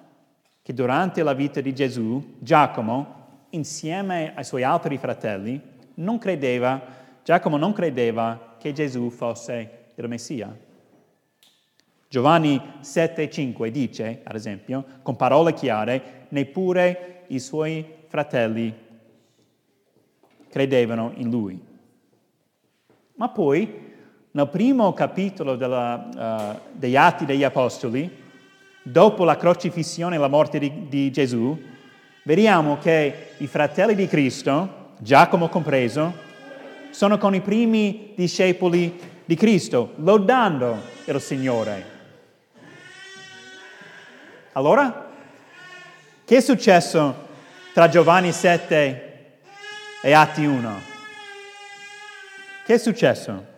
che 0.62 0.74
durante 0.74 1.24
la 1.24 1.34
vita 1.34 1.62
di 1.62 1.74
Gesù, 1.74 2.36
Giacomo, 2.40 3.22
insieme 3.50 4.34
ai 4.36 4.44
suoi 4.44 4.64
altri 4.64 4.98
fratelli, 4.98 5.62
non 5.96 6.18
credeva 6.18 7.02
Giacomo 7.24 7.56
non 7.56 7.72
credeva 7.72 8.56
che 8.60 8.74
Gesù 8.74 9.10
fosse 9.10 9.92
il 9.96 10.08
Messia. 10.10 10.56
Giovanni 12.10 12.62
7,5 12.82 13.68
dice, 13.70 14.20
ad 14.24 14.36
esempio, 14.36 14.86
con 15.02 15.16
parole 15.16 15.54
chiare, 15.54 16.26
neppure 16.30 17.24
i 17.28 17.40
suoi 17.40 17.86
fratelli 18.08 18.76
credevano 20.50 21.14
in 21.16 21.30
lui. 21.30 21.60
Ma 23.16 23.30
poi, 23.30 23.93
nel 24.36 24.48
primo 24.48 24.94
capitolo 24.94 25.56
della, 25.56 26.10
uh, 26.56 26.60
degli 26.72 26.96
Atti 26.96 27.26
degli 27.26 27.44
Apostoli, 27.44 28.10
dopo 28.82 29.24
la 29.24 29.38
crocifissione 29.38 30.16
e 30.16 30.20
la 30.20 30.28
morte 30.28 30.58
di, 30.58 30.88
di 30.88 31.12
Gesù, 31.12 31.56
vediamo 32.24 32.80
che 32.80 33.34
i 33.38 33.46
fratelli 33.46 33.94
di 33.94 34.08
Cristo, 34.08 34.92
Giacomo 34.98 35.50
compreso, 35.50 36.14
sono 36.90 37.20
con 37.20 37.36
i 37.36 37.42
primi 37.42 38.14
discepoli 38.16 39.00
di 39.24 39.36
Cristo, 39.36 39.94
lodando 39.98 40.82
il 41.06 41.22
Signore. 41.22 41.92
Allora, 44.54 45.12
che 46.26 46.38
è 46.38 46.42
successo 46.42 47.28
tra 47.72 47.88
Giovanni 47.88 48.32
7 48.32 49.36
e 50.02 50.12
Atti 50.12 50.44
1? 50.44 50.82
Che 52.66 52.74
è 52.74 52.78
successo? 52.80 53.52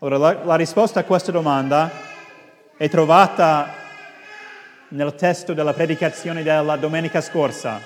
Allora, 0.00 0.18
la, 0.18 0.44
la 0.44 0.54
risposta 0.56 1.00
a 1.00 1.04
questa 1.04 1.32
domanda 1.32 1.90
è 2.76 2.86
trovata 2.90 3.66
nel 4.88 5.14
testo 5.14 5.54
della 5.54 5.72
predicazione 5.72 6.42
della 6.42 6.76
domenica 6.76 7.22
scorsa, 7.22 7.80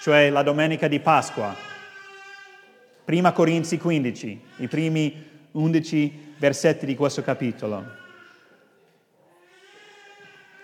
cioè 0.00 0.30
la 0.30 0.42
domenica 0.42 0.88
di 0.88 0.98
Pasqua. 0.98 1.54
Prima 3.04 3.30
Corinzi 3.30 3.78
15, 3.78 4.42
i 4.56 4.66
primi 4.66 5.30
11 5.52 6.34
versetti 6.38 6.86
di 6.86 6.96
questo 6.96 7.22
capitolo. 7.22 7.84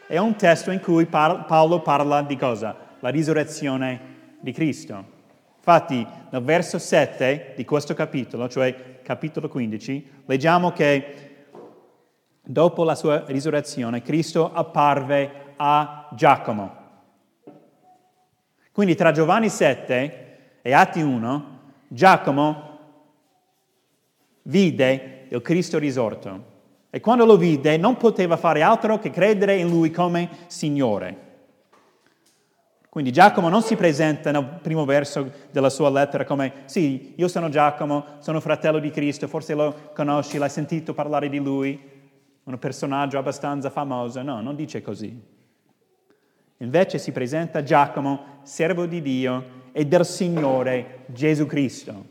È 0.09 0.19
un 0.19 0.35
testo 0.35 0.73
in 0.73 0.81
cui 0.81 1.07
Paolo 1.07 1.83
parla 1.83 2.23
di 2.23 2.37
cosa? 2.37 2.77
La 2.99 3.11
risurrezione 3.11 4.01
di 4.41 4.51
Cristo. 4.51 5.19
Infatti, 5.57 6.05
nel 6.31 6.43
verso 6.43 6.81
7 6.81 7.53
di 7.55 7.65
questo 7.65 7.95
capitolo, 7.95 8.49
cioè 8.49 8.90
capitolo 9.11 9.49
15, 9.49 10.23
leggiamo 10.27 10.71
che 10.71 11.15
dopo 12.41 12.85
la 12.85 12.95
sua 12.95 13.25
risurrezione 13.27 14.03
Cristo 14.03 14.53
apparve 14.53 15.55
a 15.57 16.09
Giacomo. 16.13 16.77
Quindi 18.71 18.95
tra 18.95 19.11
Giovanni 19.11 19.49
7 19.49 20.59
e 20.63 20.73
Atti 20.73 21.01
1 21.01 21.59
Giacomo 21.89 22.79
vide 24.43 25.27
il 25.29 25.43
Cristo 25.43 25.79
risorto 25.79 26.45
e 26.89 27.01
quando 27.01 27.25
lo 27.25 27.37
vide 27.37 27.77
non 27.79 27.97
poteva 27.97 28.37
fare 28.37 28.63
altro 28.63 29.01
che 29.01 29.11
credere 29.11 29.57
in 29.57 29.69
lui 29.69 29.91
come 29.91 30.29
Signore. 30.47 31.30
Quindi 32.91 33.13
Giacomo 33.13 33.49
non 33.49 33.63
si 33.63 33.77
presenta 33.77 34.33
nel 34.33 34.59
primo 34.61 34.85
verso 34.85 35.31
della 35.53 35.71
sua 35.71 35.89
lettera 35.91 36.25
come 36.25 36.65
sì, 36.65 37.15
io 37.17 37.29
sono 37.29 37.49
Giacomo, 37.49 38.05
sono 38.19 38.41
fratello 38.41 38.81
di 38.81 38.91
Cristo, 38.91 39.29
forse 39.29 39.55
lo 39.55 39.91
conosci, 39.95 40.39
l'hai 40.39 40.51
sentito 40.51 40.93
parlare 40.93 41.29
di 41.29 41.39
lui, 41.39 41.81
un 42.43 42.59
personaggio 42.59 43.17
abbastanza 43.17 43.71
famoso. 43.71 44.23
No, 44.23 44.41
non 44.41 44.57
dice 44.57 44.83
così. 44.83 45.17
Invece 46.57 46.99
si 46.99 47.13
presenta 47.13 47.63
Giacomo, 47.63 48.41
servo 48.43 48.87
di 48.87 49.01
Dio, 49.01 49.59
e 49.71 49.87
del 49.87 50.05
Signore 50.05 51.05
Gesù 51.07 51.47
Cristo. 51.47 52.05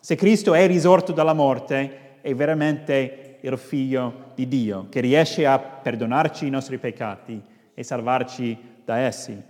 Se 0.00 0.16
Cristo 0.16 0.54
è 0.54 0.66
risorto 0.66 1.12
dalla 1.12 1.34
morte, 1.34 2.18
è 2.20 2.34
veramente 2.34 3.38
il 3.42 3.58
figlio 3.58 4.32
di 4.34 4.48
Dio, 4.48 4.88
che 4.88 4.98
riesce 4.98 5.46
a 5.46 5.56
perdonarci 5.60 6.48
i 6.48 6.50
nostri 6.50 6.78
peccati 6.78 7.54
e 7.78 7.82
salvarci 7.82 8.58
da 8.86 8.96
essi. 8.96 9.40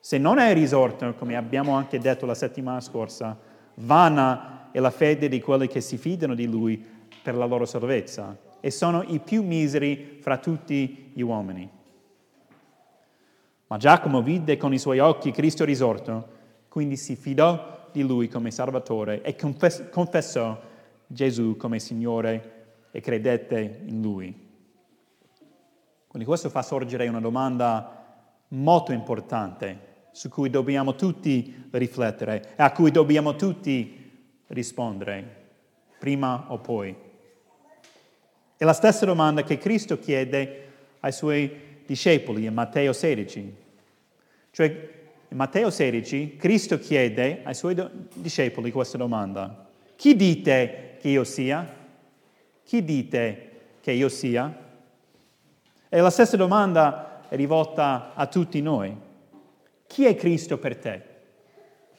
Se 0.00 0.16
non 0.16 0.38
è 0.38 0.54
risorto, 0.54 1.12
come 1.14 1.36
abbiamo 1.36 1.74
anche 1.74 1.98
detto 1.98 2.24
la 2.24 2.34
settimana 2.34 2.80
scorsa, 2.80 3.38
vana 3.74 4.70
è 4.72 4.80
la 4.80 4.90
fede 4.90 5.28
di 5.28 5.38
quelli 5.38 5.66
che 5.66 5.82
si 5.82 5.98
fidano 5.98 6.34
di 6.34 6.46
Lui 6.46 6.82
per 7.22 7.34
la 7.34 7.44
loro 7.44 7.66
salvezza 7.66 8.34
e 8.60 8.70
sono 8.70 9.02
i 9.02 9.18
più 9.18 9.42
miseri 9.42 10.16
fra 10.22 10.38
tutti 10.38 11.10
gli 11.12 11.20
uomini. 11.20 11.68
Ma 13.66 13.76
Giacomo 13.76 14.22
vide 14.22 14.56
con 14.56 14.72
i 14.72 14.78
suoi 14.78 14.98
occhi 14.98 15.30
Cristo 15.30 15.66
risorto, 15.66 16.36
quindi 16.68 16.96
si 16.96 17.14
fidò 17.14 17.88
di 17.92 18.02
Lui 18.02 18.28
come 18.28 18.50
Salvatore 18.50 19.20
e 19.20 19.36
confessò 19.36 20.58
Gesù 21.06 21.56
come 21.58 21.78
Signore 21.78 22.56
e 22.90 23.00
credette 23.02 23.82
in 23.84 24.00
Lui. 24.00 24.47
Quindi 26.18 26.34
questo 26.34 26.50
fa 26.50 26.62
sorgere 26.62 27.06
una 27.06 27.20
domanda 27.20 28.24
molto 28.48 28.90
importante 28.90 30.06
su 30.10 30.28
cui 30.28 30.50
dobbiamo 30.50 30.96
tutti 30.96 31.68
riflettere 31.70 32.54
e 32.56 32.62
a 32.64 32.72
cui 32.72 32.90
dobbiamo 32.90 33.36
tutti 33.36 34.10
rispondere, 34.48 35.46
prima 35.96 36.46
o 36.48 36.58
poi. 36.58 36.92
È 38.56 38.64
la 38.64 38.72
stessa 38.72 39.06
domanda 39.06 39.44
che 39.44 39.58
Cristo 39.58 40.00
chiede 40.00 40.72
ai 40.98 41.12
suoi 41.12 41.82
discepoli 41.86 42.46
in 42.46 42.52
Matteo 42.52 42.92
16. 42.92 43.56
Cioè, 44.50 44.90
in 45.28 45.36
Matteo 45.36 45.70
16, 45.70 46.34
Cristo 46.36 46.80
chiede 46.80 47.42
ai 47.44 47.54
suoi 47.54 47.76
discepoli 48.14 48.72
questa 48.72 48.98
domanda. 48.98 49.68
Chi 49.94 50.16
dite 50.16 50.96
che 51.00 51.10
io 51.10 51.22
sia? 51.22 51.64
Chi 52.64 52.82
dite 52.82 53.50
che 53.80 53.92
io 53.92 54.08
sia? 54.08 54.66
E 55.88 56.00
la 56.00 56.10
stessa 56.10 56.36
domanda 56.36 57.22
è 57.28 57.36
rivolta 57.36 58.12
a 58.14 58.26
tutti 58.26 58.60
noi. 58.60 58.94
Chi 59.86 60.04
è 60.04 60.14
Cristo 60.14 60.58
per 60.58 60.76
te? 60.76 61.02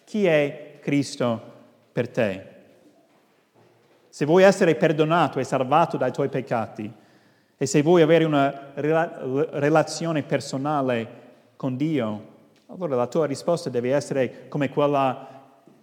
Chi 0.03 0.25
è 0.25 0.77
Cristo 0.79 1.41
per 1.91 2.07
te? 2.09 2.45
Se 4.09 4.25
vuoi 4.25 4.43
essere 4.43 4.75
perdonato 4.75 5.39
e 5.39 5.43
salvato 5.43 5.97
dai 5.97 6.11
tuoi 6.11 6.29
peccati 6.29 6.91
e 7.57 7.65
se 7.65 7.81
vuoi 7.81 8.01
avere 8.01 8.25
una 8.25 8.71
relazione 8.73 10.23
personale 10.23 11.07
con 11.55 11.75
Dio, 11.75 12.27
allora 12.67 12.95
la 12.95 13.07
tua 13.07 13.25
risposta 13.25 13.69
deve 13.69 13.93
essere 13.93 14.47
come 14.49 14.69
quella 14.69 15.27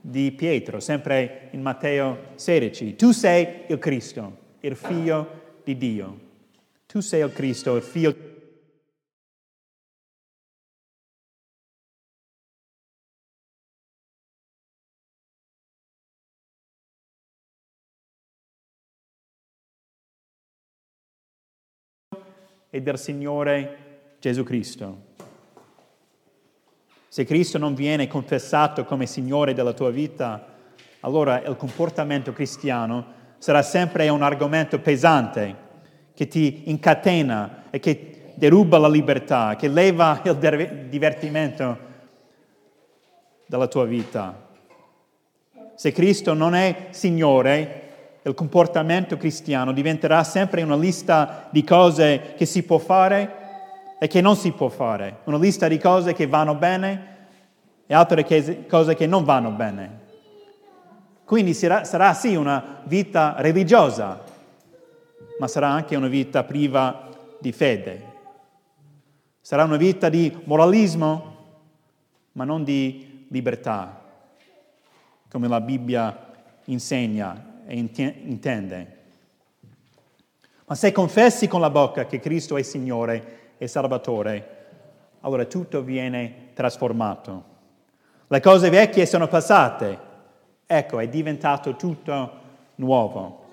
di 0.00 0.30
Pietro, 0.30 0.78
sempre 0.78 1.48
in 1.50 1.60
Matteo 1.60 2.18
16. 2.36 2.94
Tu 2.94 3.10
sei 3.10 3.64
il 3.66 3.78
Cristo, 3.78 4.36
il 4.60 4.76
figlio 4.76 5.28
di 5.64 5.76
Dio. 5.76 6.25
Tu 6.86 7.00
sei 7.00 7.20
il 7.22 7.32
Cristo, 7.32 7.74
il 7.74 7.82
figlio 7.82 8.14
e 22.70 22.82
del 22.82 22.98
Signore 22.98 24.16
Gesù 24.20 24.42
Cristo. 24.44 25.14
Se 27.08 27.24
Cristo 27.24 27.58
non 27.58 27.74
viene 27.74 28.06
confessato 28.06 28.84
come 28.84 29.06
Signore 29.06 29.54
della 29.54 29.72
tua 29.72 29.90
vita, 29.90 30.54
allora 31.00 31.42
il 31.42 31.56
comportamento 31.56 32.32
cristiano 32.32 33.14
sarà 33.38 33.62
sempre 33.62 34.08
un 34.08 34.22
argomento 34.22 34.78
pesante 34.80 35.64
che 36.16 36.28
ti 36.28 36.62
incatena 36.70 37.64
e 37.68 37.78
che 37.78 38.32
deruba 38.34 38.78
la 38.78 38.88
libertà, 38.88 39.54
che 39.54 39.68
leva 39.68 40.22
il 40.24 40.86
divertimento 40.88 41.78
dalla 43.44 43.66
tua 43.66 43.84
vita. 43.84 44.48
Se 45.74 45.92
Cristo 45.92 46.32
non 46.32 46.54
è 46.54 46.86
Signore, 46.88 47.82
il 48.22 48.32
comportamento 48.32 49.18
cristiano 49.18 49.72
diventerà 49.72 50.24
sempre 50.24 50.62
una 50.62 50.74
lista 50.74 51.48
di 51.50 51.62
cose 51.62 52.32
che 52.34 52.46
si 52.46 52.62
può 52.62 52.78
fare 52.78 53.44
e 54.00 54.06
che 54.08 54.22
non 54.22 54.36
si 54.36 54.52
può 54.52 54.70
fare, 54.70 55.18
una 55.24 55.36
lista 55.36 55.68
di 55.68 55.78
cose 55.78 56.14
che 56.14 56.26
vanno 56.26 56.54
bene 56.54 57.14
e 57.86 57.94
altre 57.94 58.24
cose 58.66 58.94
che 58.94 59.06
non 59.06 59.24
vanno 59.24 59.50
bene. 59.50 60.04
Quindi 61.26 61.52
sarà, 61.52 61.84
sarà 61.84 62.14
sì 62.14 62.34
una 62.36 62.80
vita 62.84 63.34
religiosa, 63.36 64.25
ma 65.38 65.48
sarà 65.48 65.68
anche 65.68 65.96
una 65.96 66.08
vita 66.08 66.44
priva 66.44 67.08
di 67.40 67.52
fede. 67.52 68.14
Sarà 69.40 69.64
una 69.64 69.76
vita 69.76 70.08
di 70.08 70.34
moralismo, 70.44 71.34
ma 72.32 72.44
non 72.44 72.64
di 72.64 73.26
libertà, 73.28 74.02
come 75.30 75.48
la 75.48 75.60
Bibbia 75.60 76.32
insegna 76.64 77.62
e 77.66 77.76
intende. 77.76 78.94
Ma 80.66 80.74
se 80.74 80.90
confessi 80.90 81.46
con 81.46 81.60
la 81.60 81.70
bocca 81.70 82.06
che 82.06 82.18
Cristo 82.18 82.56
è 82.56 82.62
Signore 82.62 83.54
e 83.58 83.68
Salvatore, 83.68 84.54
allora 85.20 85.44
tutto 85.44 85.82
viene 85.82 86.48
trasformato. 86.54 87.54
Le 88.26 88.40
cose 88.40 88.68
vecchie 88.70 89.06
sono 89.06 89.28
passate, 89.28 89.98
ecco, 90.66 90.98
è 90.98 91.08
diventato 91.08 91.76
tutto 91.76 92.32
nuovo. 92.76 93.45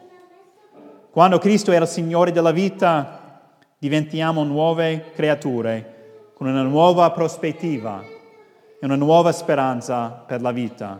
Quando 1.14 1.38
Cristo 1.38 1.72
è 1.72 1.80
il 1.80 1.86
Signore 1.86 2.32
della 2.32 2.50
vita, 2.50 3.52
diventiamo 3.78 4.44
nuove 4.44 5.12
creature 5.14 6.32
con 6.34 6.48
una 6.48 6.64
nuova 6.64 7.12
prospettiva 7.12 8.02
e 8.02 8.84
una 8.84 8.96
nuova 8.96 9.32
speranza 9.32 10.10
per 10.10 10.42
la 10.42 10.52
vita. 10.52 11.00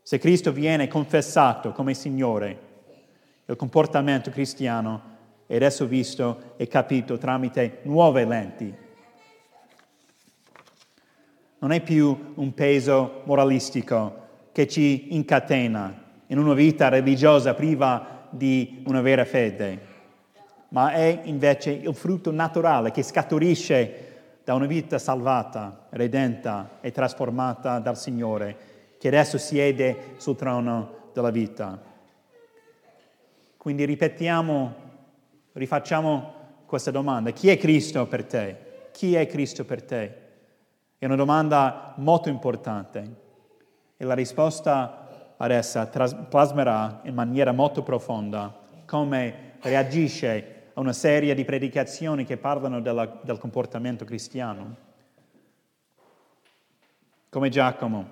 Se 0.00 0.18
Cristo 0.20 0.52
viene 0.52 0.86
confessato 0.86 1.72
come 1.72 1.92
Signore, 1.92 2.58
il 3.46 3.56
comportamento 3.56 4.30
cristiano 4.30 5.02
è 5.46 5.56
adesso 5.56 5.86
visto 5.86 6.52
e 6.56 6.68
capito 6.68 7.18
tramite 7.18 7.80
nuove 7.82 8.24
lenti. 8.24 8.72
Non 11.58 11.72
è 11.72 11.80
più 11.80 12.34
un 12.36 12.54
peso 12.54 13.22
moralistico 13.24 14.26
che 14.52 14.68
ci 14.68 15.16
incatena 15.16 16.02
in 16.28 16.38
una 16.38 16.54
vita 16.54 16.88
religiosa 16.88 17.54
priva 17.54 18.13
di 18.34 18.82
una 18.86 19.00
vera 19.00 19.24
fede, 19.24 19.92
ma 20.68 20.92
è 20.92 21.20
invece 21.24 21.70
il 21.70 21.94
frutto 21.94 22.30
naturale 22.32 22.90
che 22.90 23.02
scaturisce 23.02 24.12
da 24.44 24.54
una 24.54 24.66
vita 24.66 24.98
salvata, 24.98 25.86
redenta 25.90 26.78
e 26.80 26.90
trasformata 26.90 27.78
dal 27.78 27.96
Signore, 27.96 28.56
che 28.98 29.08
adesso 29.08 29.38
siede 29.38 30.14
sul 30.16 30.36
trono 30.36 31.10
della 31.12 31.30
vita. 31.30 31.80
Quindi 33.56 33.84
ripetiamo, 33.84 34.74
rifacciamo 35.52 36.32
questa 36.66 36.90
domanda. 36.90 37.30
Chi 37.30 37.48
è 37.48 37.56
Cristo 37.56 38.06
per 38.06 38.24
te? 38.24 38.56
Chi 38.92 39.14
è 39.14 39.26
Cristo 39.26 39.64
per 39.64 39.82
te? 39.82 40.22
È 40.98 41.04
una 41.06 41.16
domanda 41.16 41.94
molto 41.96 42.28
importante 42.28 43.22
e 43.96 44.04
la 44.04 44.14
risposta 44.14 45.03
ad 45.36 45.50
essa 45.50 45.86
plasmerà 45.86 47.00
in 47.04 47.14
maniera 47.14 47.52
molto 47.52 47.82
profonda 47.82 48.62
come 48.84 49.52
reagisce 49.60 50.70
a 50.74 50.80
una 50.80 50.92
serie 50.92 51.34
di 51.34 51.44
predicazioni 51.44 52.24
che 52.24 52.36
parlano 52.36 52.80
della, 52.80 53.20
del 53.22 53.38
comportamento 53.38 54.04
cristiano. 54.04 54.76
Come 57.28 57.48
Giacomo, 57.48 58.08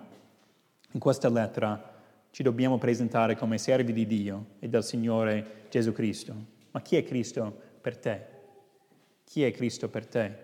in 0.93 1.01
questa 1.01 1.29
lettera 1.29 1.91
ci 2.31 2.43
dobbiamo 2.43 2.79
presentare 2.79 3.37
come 3.37 3.59
servi 3.59 3.93
di 3.93 4.07
Dio 4.07 4.47
e 4.59 4.69
del 4.69 4.83
Signore 4.83 5.67
Gesù 5.69 5.93
Cristo. 5.93 6.35
Ma 6.71 6.81
chi 6.81 6.97
è 6.97 7.05
Cristo 7.05 7.55
per 7.81 7.97
te? 7.99 8.27
Chi 9.25 9.45
è 9.45 9.51
Cristo 9.51 9.89
per 9.89 10.07
te? 10.07 10.37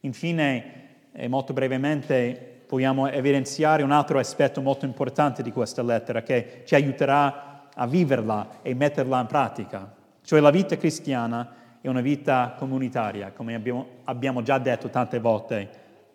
Infine, 0.00 1.10
molto 1.28 1.52
brevemente, 1.52 2.51
vogliamo 2.72 3.06
evidenziare 3.10 3.82
un 3.82 3.90
altro 3.90 4.18
aspetto 4.18 4.62
molto 4.62 4.86
importante 4.86 5.42
di 5.42 5.52
questa 5.52 5.82
lettera 5.82 6.22
che 6.22 6.62
ci 6.64 6.74
aiuterà 6.74 7.68
a 7.74 7.86
viverla 7.86 8.60
e 8.62 8.72
metterla 8.72 9.20
in 9.20 9.26
pratica. 9.26 9.94
Cioè 10.22 10.40
la 10.40 10.48
vita 10.48 10.78
cristiana 10.78 11.54
è 11.82 11.88
una 11.88 12.00
vita 12.00 12.54
comunitaria, 12.56 13.32
come 13.32 13.54
abbiamo, 13.54 13.86
abbiamo 14.04 14.40
già 14.40 14.56
detto 14.56 14.88
tante 14.88 15.20
volte 15.20 15.68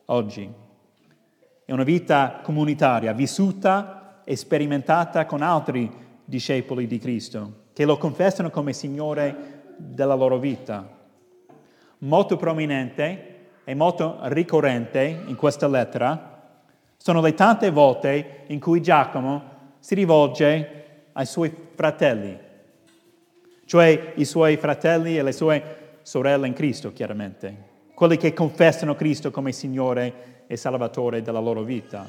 oggi. 0.06 0.52
È 1.63 1.72
una 1.72 1.84
vita 1.84 2.39
comunitaria, 2.41 3.13
vissuta 3.13 4.22
e 4.24 4.36
sperimentata 4.36 5.28
con 5.28 5.43
altri 5.43 5.91
discepoli 6.26 6.88
di 6.88 6.98
Cristo, 6.98 7.65
che 7.72 7.86
lo 7.86 8.00
confessano 8.00 8.50
come 8.50 8.74
Signore 8.74 9.76
della 9.78 10.15
loro 10.15 10.39
vita. 10.39 10.89
Molto 12.00 12.36
prominente 12.36 13.50
e 13.63 13.76
molto 13.76 14.17
ricorrente 14.24 15.22
in 15.28 15.36
questa 15.36 15.67
lettera 15.67 16.32
sono 16.97 17.21
le 17.21 17.33
tante 17.33 17.69
volte 17.69 18.43
in 18.47 18.60
cui 18.60 18.81
Giacomo 18.81 19.75
si 19.79 19.95
rivolge 19.95 21.10
ai 21.13 21.25
suoi 21.25 21.53
fratelli, 21.75 22.38
cioè 23.65 24.13
i 24.15 24.25
suoi 24.25 24.57
fratelli 24.57 25.17
e 25.17 25.23
le 25.23 25.31
sue 25.31 25.63
sorelle 26.01 26.47
in 26.47 26.53
Cristo, 26.53 26.91
chiaramente. 26.91 27.75
quelli 27.97 28.17
che 28.17 28.31
confessano 28.31 28.93
Cristo 28.93 29.31
come 29.31 29.51
Signore 29.51 30.43
e 30.45 30.55
Salvatore 30.55 31.23
della 31.23 31.39
loro 31.39 31.63
vita. 31.63 32.05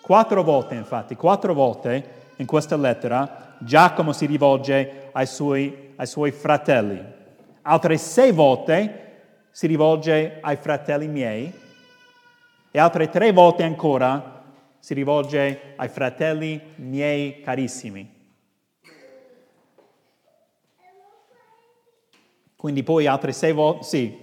Quattro 0.00 0.42
volte, 0.42 0.74
infatti, 0.74 1.16
quattro 1.16 1.52
volte 1.52 2.04
in 2.36 2.46
questa 2.46 2.78
lettera 2.78 3.56
Giacomo 3.58 4.14
si 4.14 4.24
rivolge 4.24 5.10
ai 5.12 5.26
suoi, 5.26 5.92
ai 5.96 6.06
suoi 6.06 6.30
fratelli. 6.30 6.98
Altre 7.60 7.98
sei 7.98 8.32
volte 8.32 9.04
si 9.50 9.66
rivolge 9.66 10.38
ai 10.40 10.56
fratelli 10.56 11.08
miei 11.08 11.52
e 12.70 12.78
altre 12.78 13.08
tre 13.08 13.32
volte 13.32 13.62
ancora 13.62 14.44
si 14.78 14.94
rivolge 14.94 15.74
ai 15.76 15.88
fratelli 15.88 16.60
miei 16.76 17.40
carissimi. 17.40 18.14
Quindi 22.56 22.82
poi 22.82 23.06
altre 23.06 23.32
sei 23.32 23.52
volte, 23.52 23.84
sì, 23.84 24.18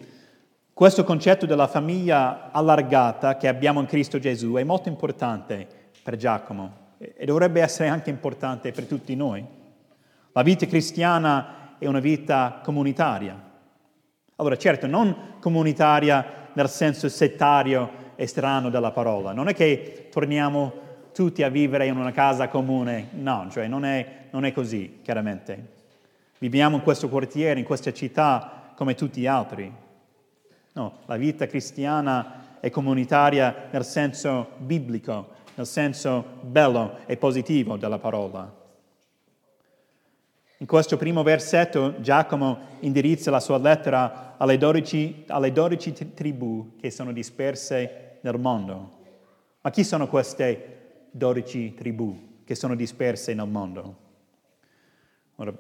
questo 0.74 1.04
concetto 1.04 1.46
della 1.46 1.68
famiglia 1.68 2.52
allargata 2.52 3.38
che 3.38 3.48
abbiamo 3.48 3.80
in 3.80 3.86
Cristo 3.86 4.20
Gesù 4.20 4.54
è 4.54 4.64
molto 4.64 4.90
importante 4.90 5.68
per 6.02 6.16
Giacomo 6.16 6.92
e 6.98 7.26
dovrebbe 7.26 7.62
essere 7.62 7.90
anche 7.90 8.10
importante 8.10 8.72
per 8.72 8.86
tutti 8.86 9.16
noi. 9.16 9.46
La 10.32 10.42
vita 10.42 10.66
cristiana 10.66 11.76
è 11.78 11.86
una 11.86 12.00
vita 12.00 12.60
comunitaria. 12.64 13.52
Allora, 14.38 14.58
certo, 14.58 14.88
non 14.88 15.36
comunitaria 15.40 16.50
nel 16.54 16.70
senso 16.70 17.08
settario 17.08 18.03
e 18.16 18.28
strano 18.28 18.70
della 18.70 18.92
parola. 18.92 19.32
Non 19.32 19.48
è 19.48 19.54
che 19.54 20.08
torniamo 20.12 20.72
tutti 21.14 21.44
a 21.44 21.50
vivere 21.50 21.88
in 21.88 21.98
una 21.98 22.12
casa 22.12 22.48
comune, 22.48 23.10
no, 23.12 23.48
cioè 23.52 23.68
non 23.68 23.86
è, 23.86 24.26
non 24.32 24.46
è 24.46 24.52
così, 24.52 25.00
chiaramente. 25.04 25.82
Viviamo 26.40 26.76
in 26.78 26.82
questo 26.82 27.08
quartiere, 27.08 27.60
in 27.60 27.66
questa 27.66 27.94
città, 27.94 28.72
come 28.76 28.96
tutti 28.96 29.22
gli 29.22 29.28
altri. 29.28 29.72
No, 30.74 30.98
la 31.06 31.16
vita 31.16 31.46
cristiana 31.46 32.58
è 32.60 32.70
comunitaria 32.70 33.68
nel 33.70 33.86
senso 33.86 34.52
biblico, 34.58 35.30
nel 35.56 35.68
senso 35.68 36.26
bello 36.42 36.98
e 37.06 37.16
positivo 37.18 37.78
della 37.78 38.00
parola. 38.00 38.63
In 40.64 40.70
questo 40.70 40.96
primo 40.96 41.24
versetto 41.24 42.00
Giacomo 42.00 42.58
indirizza 42.80 43.30
la 43.30 43.42
sua 43.42 43.58
lettera 43.58 44.36
alle 44.38 44.58
dodici, 44.58 45.26
alle 45.28 45.52
dodici 45.52 45.92
tribù 46.14 46.78
che 46.80 46.90
sono 46.90 47.12
disperse 47.12 48.20
nel 48.22 48.40
mondo. 48.40 48.92
Ma 49.60 49.70
chi 49.72 49.84
sono 49.84 50.08
queste 50.08 51.08
dodici 51.12 51.74
tribù 51.74 52.44
che 52.46 52.56
sono 52.56 52.76
disperse 52.76 53.34
nel 53.34 53.50
mondo? 53.50 53.96
Ora, 55.36 55.54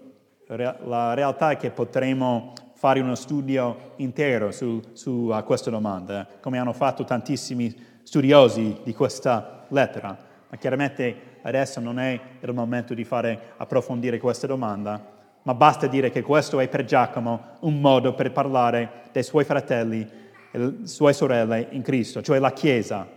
la 0.85 1.13
realtà 1.13 1.51
è 1.51 1.57
che 1.57 1.71
potremo 1.71 2.53
fare 2.73 3.01
uno 3.01 3.15
studio 3.15 3.95
intero 3.97 4.51
su, 4.51 4.81
su 4.93 5.37
questa 5.43 5.69
domanda, 5.69 6.25
come 6.39 6.59
hanno 6.59 6.71
fatto 6.71 7.03
tantissimi 7.03 7.75
studiosi 8.03 8.79
di 8.85 8.93
questa 8.93 9.65
lettera, 9.67 10.17
ma 10.47 10.55
chiaramente 10.55 11.32
adesso 11.43 11.79
non 11.79 11.99
è 11.99 12.19
il 12.39 12.53
momento 12.53 12.93
di 12.93 13.03
fare 13.03 13.53
approfondire 13.57 14.17
questa 14.17 14.47
domanda, 14.47 15.11
ma 15.43 15.53
basta 15.53 15.87
dire 15.87 16.09
che 16.09 16.21
questo 16.21 16.59
è 16.59 16.67
per 16.67 16.85
Giacomo 16.85 17.57
un 17.61 17.79
modo 17.79 18.13
per 18.13 18.31
parlare 18.31 19.03
dei 19.11 19.23
suoi 19.23 19.43
fratelli 19.43 20.09
e 20.51 20.73
sue 20.83 21.13
sorelle 21.13 21.67
in 21.71 21.81
Cristo, 21.81 22.21
cioè 22.21 22.39
la 22.39 22.51
Chiesa, 22.51 23.07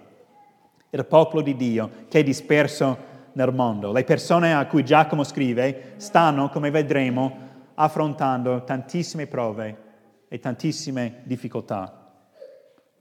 il 0.91 1.05
popolo 1.07 1.43
di 1.43 1.57
Dio 1.57 1.91
che 2.09 2.21
è 2.21 2.23
disperso 2.23 3.15
nel 3.33 3.53
mondo. 3.53 3.93
Le 3.93 4.05
persone 4.05 4.55
a 4.55 4.67
cui 4.67 4.85
Giacomo 4.85 5.23
scrive 5.23 5.93
stanno, 5.97 6.49
come 6.49 6.71
vedremo, 6.71 7.45
affrontando 7.75 8.65
tantissime 8.65 9.27
prove 9.27 9.85
e 10.29 10.39
tantissime 10.39 11.21
difficoltà. 11.25 12.05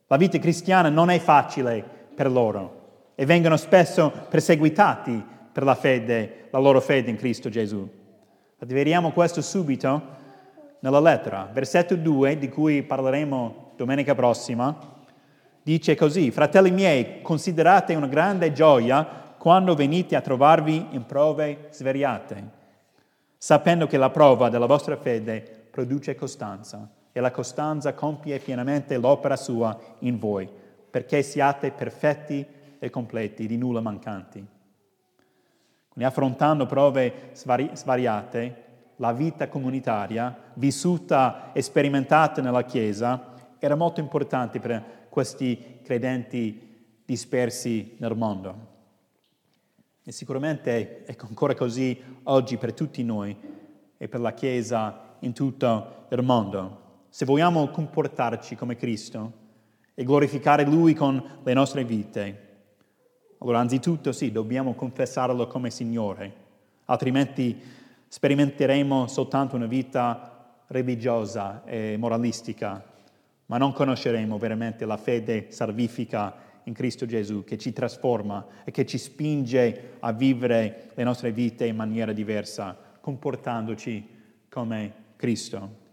La 0.07 0.17
vita 0.17 0.37
cristiana 0.37 0.89
non 0.89 1.09
è 1.09 1.17
facile 1.17 1.83
per 2.13 2.29
loro 2.29 2.83
e 3.15 3.25
vengono 3.25 3.57
spesso 3.57 4.11
perseguitati 4.29 5.23
per 5.51 5.63
la 5.63 5.75
fede, 5.75 6.47
la 6.51 6.59
loro 6.59 6.81
fede 6.81 7.09
in 7.09 7.15
Cristo 7.15 7.49
Gesù. 7.49 7.87
Vediamo 8.59 9.11
questo 9.11 9.41
subito 9.41 10.13
nella 10.79 10.99
lettera. 10.99 11.49
Versetto 11.51 11.95
2, 11.95 12.37
di 12.37 12.49
cui 12.49 12.83
parleremo 12.83 13.71
domenica 13.75 14.13
prossima, 14.15 14.75
dice 15.63 15.95
così, 15.95 16.29
fratelli 16.31 16.71
miei, 16.71 17.21
considerate 17.21 17.95
una 17.95 18.07
grande 18.07 18.51
gioia 18.51 19.03
quando 19.37 19.75
venite 19.75 20.15
a 20.15 20.21
trovarvi 20.21 20.87
in 20.91 21.05
prove 21.05 21.67
svariate, 21.71 22.49
sapendo 23.37 23.87
che 23.87 23.97
la 23.97 24.09
prova 24.09 24.49
della 24.49 24.65
vostra 24.65 24.97
fede 24.97 25.67
produce 25.69 26.15
costanza 26.15 26.89
e 27.11 27.19
la 27.19 27.31
costanza 27.31 27.93
compie 27.93 28.39
pienamente 28.39 28.97
l'opera 28.97 29.35
sua 29.35 29.77
in 29.99 30.17
voi, 30.17 30.49
perché 30.89 31.21
siate 31.21 31.71
perfetti 31.71 32.45
e 32.79 32.89
completi, 32.89 33.47
di 33.47 33.57
nulla 33.57 33.81
mancanti. 33.81 34.45
Quindi 35.89 36.11
affrontando 36.11 36.65
prove 36.65 37.29
svari- 37.33 37.71
svariate, 37.73 38.63
la 38.97 39.13
vita 39.13 39.47
comunitaria, 39.47 40.51
vissuta 40.55 41.51
e 41.53 41.61
sperimentata 41.61 42.41
nella 42.41 42.63
Chiesa, 42.63 43.33
era 43.59 43.75
molto 43.75 43.99
importante 43.99 44.59
per 44.59 45.07
questi 45.09 45.79
credenti 45.83 46.99
dispersi 47.05 47.95
nel 47.99 48.15
mondo. 48.15 48.73
E 50.03 50.11
sicuramente 50.11 51.03
è 51.03 51.15
ancora 51.17 51.55
così 51.55 51.99
oggi 52.23 52.57
per 52.57 52.73
tutti 52.73 53.03
noi 53.03 53.35
e 53.97 54.07
per 54.07 54.19
la 54.19 54.33
Chiesa 54.33 55.15
in 55.19 55.33
tutto 55.33 56.05
il 56.09 56.21
mondo. 56.21 56.83
Se 57.09 57.25
vogliamo 57.25 57.69
comportarci 57.69 58.55
come 58.55 58.75
Cristo 58.75 59.31
e 59.93 60.03
glorificare 60.03 60.65
Lui 60.65 60.93
con 60.93 61.39
le 61.41 61.53
nostre 61.53 61.85
vite, 61.85 62.44
allora 63.39 63.59
anzitutto 63.59 64.11
sì, 64.11 64.31
dobbiamo 64.31 64.73
confessarlo 64.73 65.47
come 65.47 65.69
Signore, 65.69 66.33
altrimenti 66.85 67.59
sperimenteremo 68.07 69.07
soltanto 69.07 69.55
una 69.55 69.65
vita 69.65 70.63
religiosa 70.67 71.63
e 71.65 71.95
moralistica, 71.97 72.83
ma 73.47 73.57
non 73.57 73.73
conosceremo 73.73 74.37
veramente 74.37 74.85
la 74.85 74.97
fede 74.97 75.47
salvifica 75.49 76.35
in 76.63 76.73
Cristo 76.73 77.05
Gesù 77.05 77.43
che 77.43 77.57
ci 77.57 77.73
trasforma 77.73 78.45
e 78.63 78.71
che 78.71 78.85
ci 78.85 78.97
spinge 78.97 79.97
a 79.99 80.11
vivere 80.11 80.91
le 80.95 81.03
nostre 81.03 81.31
vite 81.31 81.65
in 81.65 81.75
maniera 81.75 82.11
diversa, 82.11 82.75
comportandoci 83.01 84.07
come 84.49 84.93
Cristo. 85.15 85.83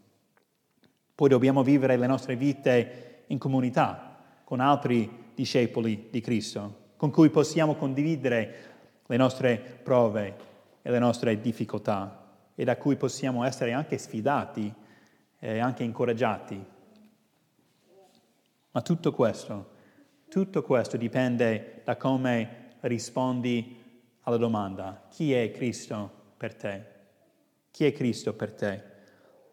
Poi 1.15 1.29
dobbiamo 1.29 1.63
vivere 1.63 1.97
le 1.97 2.07
nostre 2.07 2.37
vite 2.37 3.25
in 3.27 3.39
comunità 3.39 4.17
con 4.45 4.61
altri 4.61 5.11
discepoli 5.35 6.09
di 6.11 6.21
Cristo, 6.21 6.81
con 7.03 7.11
cui 7.11 7.31
possiamo 7.31 7.75
condividere 7.75 8.55
le 9.07 9.17
nostre 9.17 9.59
prove 9.83 10.37
e 10.83 10.89
le 10.89 11.01
nostre 11.01 11.41
difficoltà 11.41 12.37
e 12.55 12.63
da 12.63 12.77
cui 12.77 12.95
possiamo 12.95 13.43
essere 13.43 13.73
anche 13.73 13.99
sfidati 13.99 14.73
e 15.41 15.59
anche 15.59 15.83
incoraggiati. 15.83 16.65
Ma 18.71 18.83
tutto 18.83 19.13
questo 19.13 19.71
tutto 20.29 20.63
questo 20.63 20.97
dipende 20.97 21.81
da 21.83 21.97
come 21.97 22.77
rispondi 22.83 23.81
alla 24.21 24.37
domanda, 24.37 25.07
chi 25.11 25.33
è 25.33 25.51
Cristo 25.51 26.09
per 26.37 26.55
te? 26.55 26.85
Chi 27.73 27.85
è 27.85 27.93
Cristo 27.93 28.33
per 28.33 28.53
te? 28.53 28.83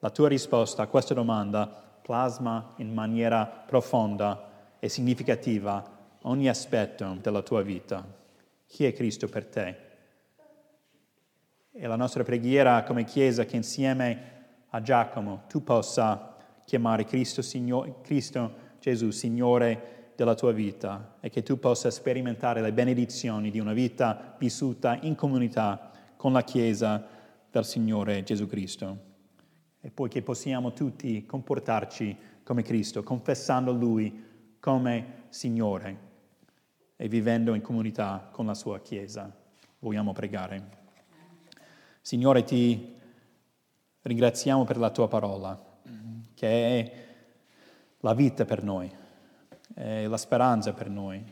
La 0.01 0.11
tua 0.11 0.27
risposta 0.27 0.83
a 0.83 0.87
questa 0.87 1.15
domanda 1.15 1.65
plasma 1.65 2.75
in 2.75 2.93
maniera 2.93 3.47
profonda 3.47 4.77
e 4.77 4.87
significativa 4.87 5.97
ogni 6.23 6.49
aspetto 6.49 7.17
della 7.21 7.41
tua 7.41 7.61
vita. 7.61 8.05
Chi 8.65 8.85
è 8.85 8.93
Cristo 8.93 9.27
per 9.27 9.45
te? 9.45 9.75
E 11.71 11.87
la 11.87 11.95
nostra 11.95 12.23
preghiera 12.23 12.83
come 12.83 13.05
Chiesa 13.05 13.45
che 13.45 13.55
insieme 13.55 14.37
a 14.69 14.81
Giacomo 14.81 15.43
tu 15.47 15.63
possa 15.63 16.35
chiamare 16.65 17.05
Cristo, 17.05 17.41
Signore, 17.41 17.95
Cristo 18.01 18.67
Gesù 18.79 19.11
Signore 19.11 20.11
della 20.15 20.35
tua 20.35 20.51
vita 20.51 21.15
e 21.21 21.29
che 21.29 21.41
tu 21.41 21.57
possa 21.57 21.89
sperimentare 21.89 22.61
le 22.61 22.73
benedizioni 22.73 23.49
di 23.49 23.59
una 23.59 23.73
vita 23.73 24.35
vissuta 24.37 24.99
in 25.01 25.15
comunità 25.15 25.91
con 26.17 26.33
la 26.33 26.43
Chiesa 26.43 27.07
del 27.49 27.63
Signore 27.63 28.23
Gesù 28.23 28.45
Cristo. 28.45 29.07
E 29.79 29.89
poi 29.89 30.09
che 30.09 30.21
possiamo 30.21 30.73
tutti 30.73 31.25
comportarci 31.25 32.17
come 32.43 32.63
Cristo, 32.63 33.03
confessando 33.03 33.71
Lui 33.71 34.25
come 34.59 35.23
Signore 35.29 36.07
e 37.01 37.07
vivendo 37.07 37.53
in 37.53 37.61
comunità 37.61 38.27
con 38.29 38.45
la 38.45 38.53
sua 38.53 38.81
Chiesa. 38.81 39.33
Vogliamo 39.79 40.11
pregare. 40.11 40.77
Signore, 42.01 42.43
ti 42.43 42.97
ringraziamo 44.01 44.65
per 44.65 44.77
la 44.77 44.89
tua 44.89 45.07
parola, 45.07 45.57
che 46.33 46.79
è 46.79 47.07
la 47.99 48.13
vita 48.13 48.43
per 48.43 48.63
noi 48.63 49.07
è 49.79 50.07
la 50.07 50.17
speranza 50.17 50.73
per 50.73 50.89
noi, 50.89 51.23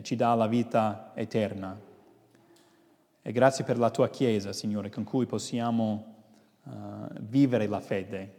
ci 0.00 0.16
dà 0.16 0.34
la 0.34 0.46
vita 0.46 1.12
eterna. 1.14 1.78
E 3.20 3.32
grazie 3.32 3.62
per 3.62 3.76
la 3.76 3.90
tua 3.90 4.08
Chiesa, 4.08 4.54
Signore, 4.54 4.88
con 4.88 5.04
cui 5.04 5.26
possiamo 5.26 6.14
uh, 6.62 6.70
vivere 7.20 7.66
la 7.66 7.80
fede, 7.80 8.34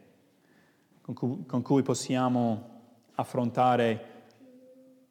con 1.01 1.13
cui, 1.13 1.45
con 1.45 1.62
cui 1.62 1.83
possiamo 1.83 2.77
affrontare 3.15 4.09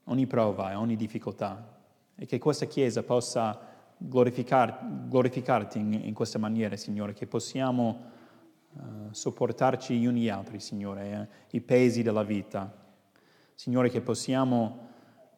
ogni 0.08 0.26
prova 0.26 0.72
e 0.72 0.74
ogni 0.74 0.96
difficoltà 0.96 1.76
e 2.20 2.26
che 2.26 2.38
questa 2.38 2.66
Chiesa 2.66 3.02
possa 3.02 3.58
glorificar, 3.96 5.06
glorificarti 5.08 5.78
in, 5.78 5.92
in, 5.92 6.14
questa 6.14 6.38
maniera, 6.38 6.76
Signore, 6.76 7.12
che 7.12 7.26
possiamo 7.26 8.00
uh, 8.72 8.80
sopportarci 9.10 9.96
gli 9.96 10.06
uni 10.06 10.22
gli 10.22 10.28
altri, 10.28 10.58
Signore, 10.58 11.10
eh, 11.10 11.56
i 11.56 11.60
pesi 11.60 12.02
della 12.02 12.24
vita. 12.24 12.74
Signore, 13.54 13.88
che 13.88 14.00
possiamo 14.00 14.86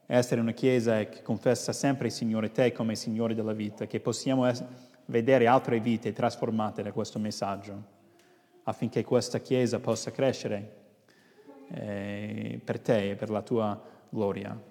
essere 0.07 0.41
una 0.41 0.53
Chiesa 0.53 1.05
che 1.05 1.23
confessa 1.23 1.73
sempre, 1.73 2.09
Signore, 2.09 2.51
Te 2.51 2.73
come 2.73 2.95
Signore 2.95 3.35
della 3.35 3.53
vita, 3.53 3.87
che 3.87 4.01
possiamo 4.01 4.47
es- 4.47 4.65
vedere 5.07 5.47
altre 5.47 5.81
vite 5.81 6.13
trasformate 6.13 6.83
da 6.83 6.93
questo 6.93 7.19
messaggio, 7.19 7.83
affinché 8.63 9.05
questa 9.05 9.39
Chiesa 9.41 9.81
possa 9.81 10.11
crescere 10.11 10.77
eh, 11.73 12.61
per 12.65 12.81
Te 12.81 13.11
e 13.11 13.15
per 13.17 13.29
la 13.29 13.43
Tua 13.43 13.99
gloria. 14.11 14.69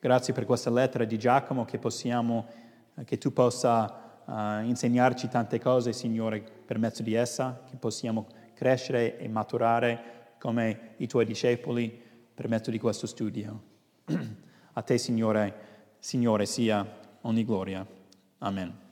Grazie 0.00 0.32
per 0.32 0.46
questa 0.46 0.70
lettera 0.70 1.04
di 1.04 1.18
Giacomo 1.18 1.64
che 1.64 1.78
possiamo, 1.78 2.46
eh, 2.94 3.04
che 3.04 3.18
tu 3.18 3.32
possa 3.34 4.22
uh, 4.24 4.64
insegnarci 4.64 5.28
tante 5.28 5.60
cose, 5.60 5.92
Signore, 5.92 6.40
per 6.40 6.78
mezzo 6.78 7.02
di 7.02 7.12
essa, 7.12 7.64
che 7.68 7.76
possiamo 7.76 8.26
crescere 8.54 9.18
e 9.18 9.28
maturare 9.28 10.34
come 10.38 10.94
i 10.96 11.06
tuoi 11.06 11.26
discepoli 11.26 12.00
per 12.34 12.48
mezzo 12.48 12.70
di 12.70 12.78
questo 12.78 13.06
studio. 13.06 13.62
A 14.72 14.82
te, 14.82 14.96
Signore, 14.96 15.54
Signore, 15.98 16.46
sia 16.46 16.86
ogni 17.22 17.44
gloria. 17.44 17.86
Amen. 18.38 18.89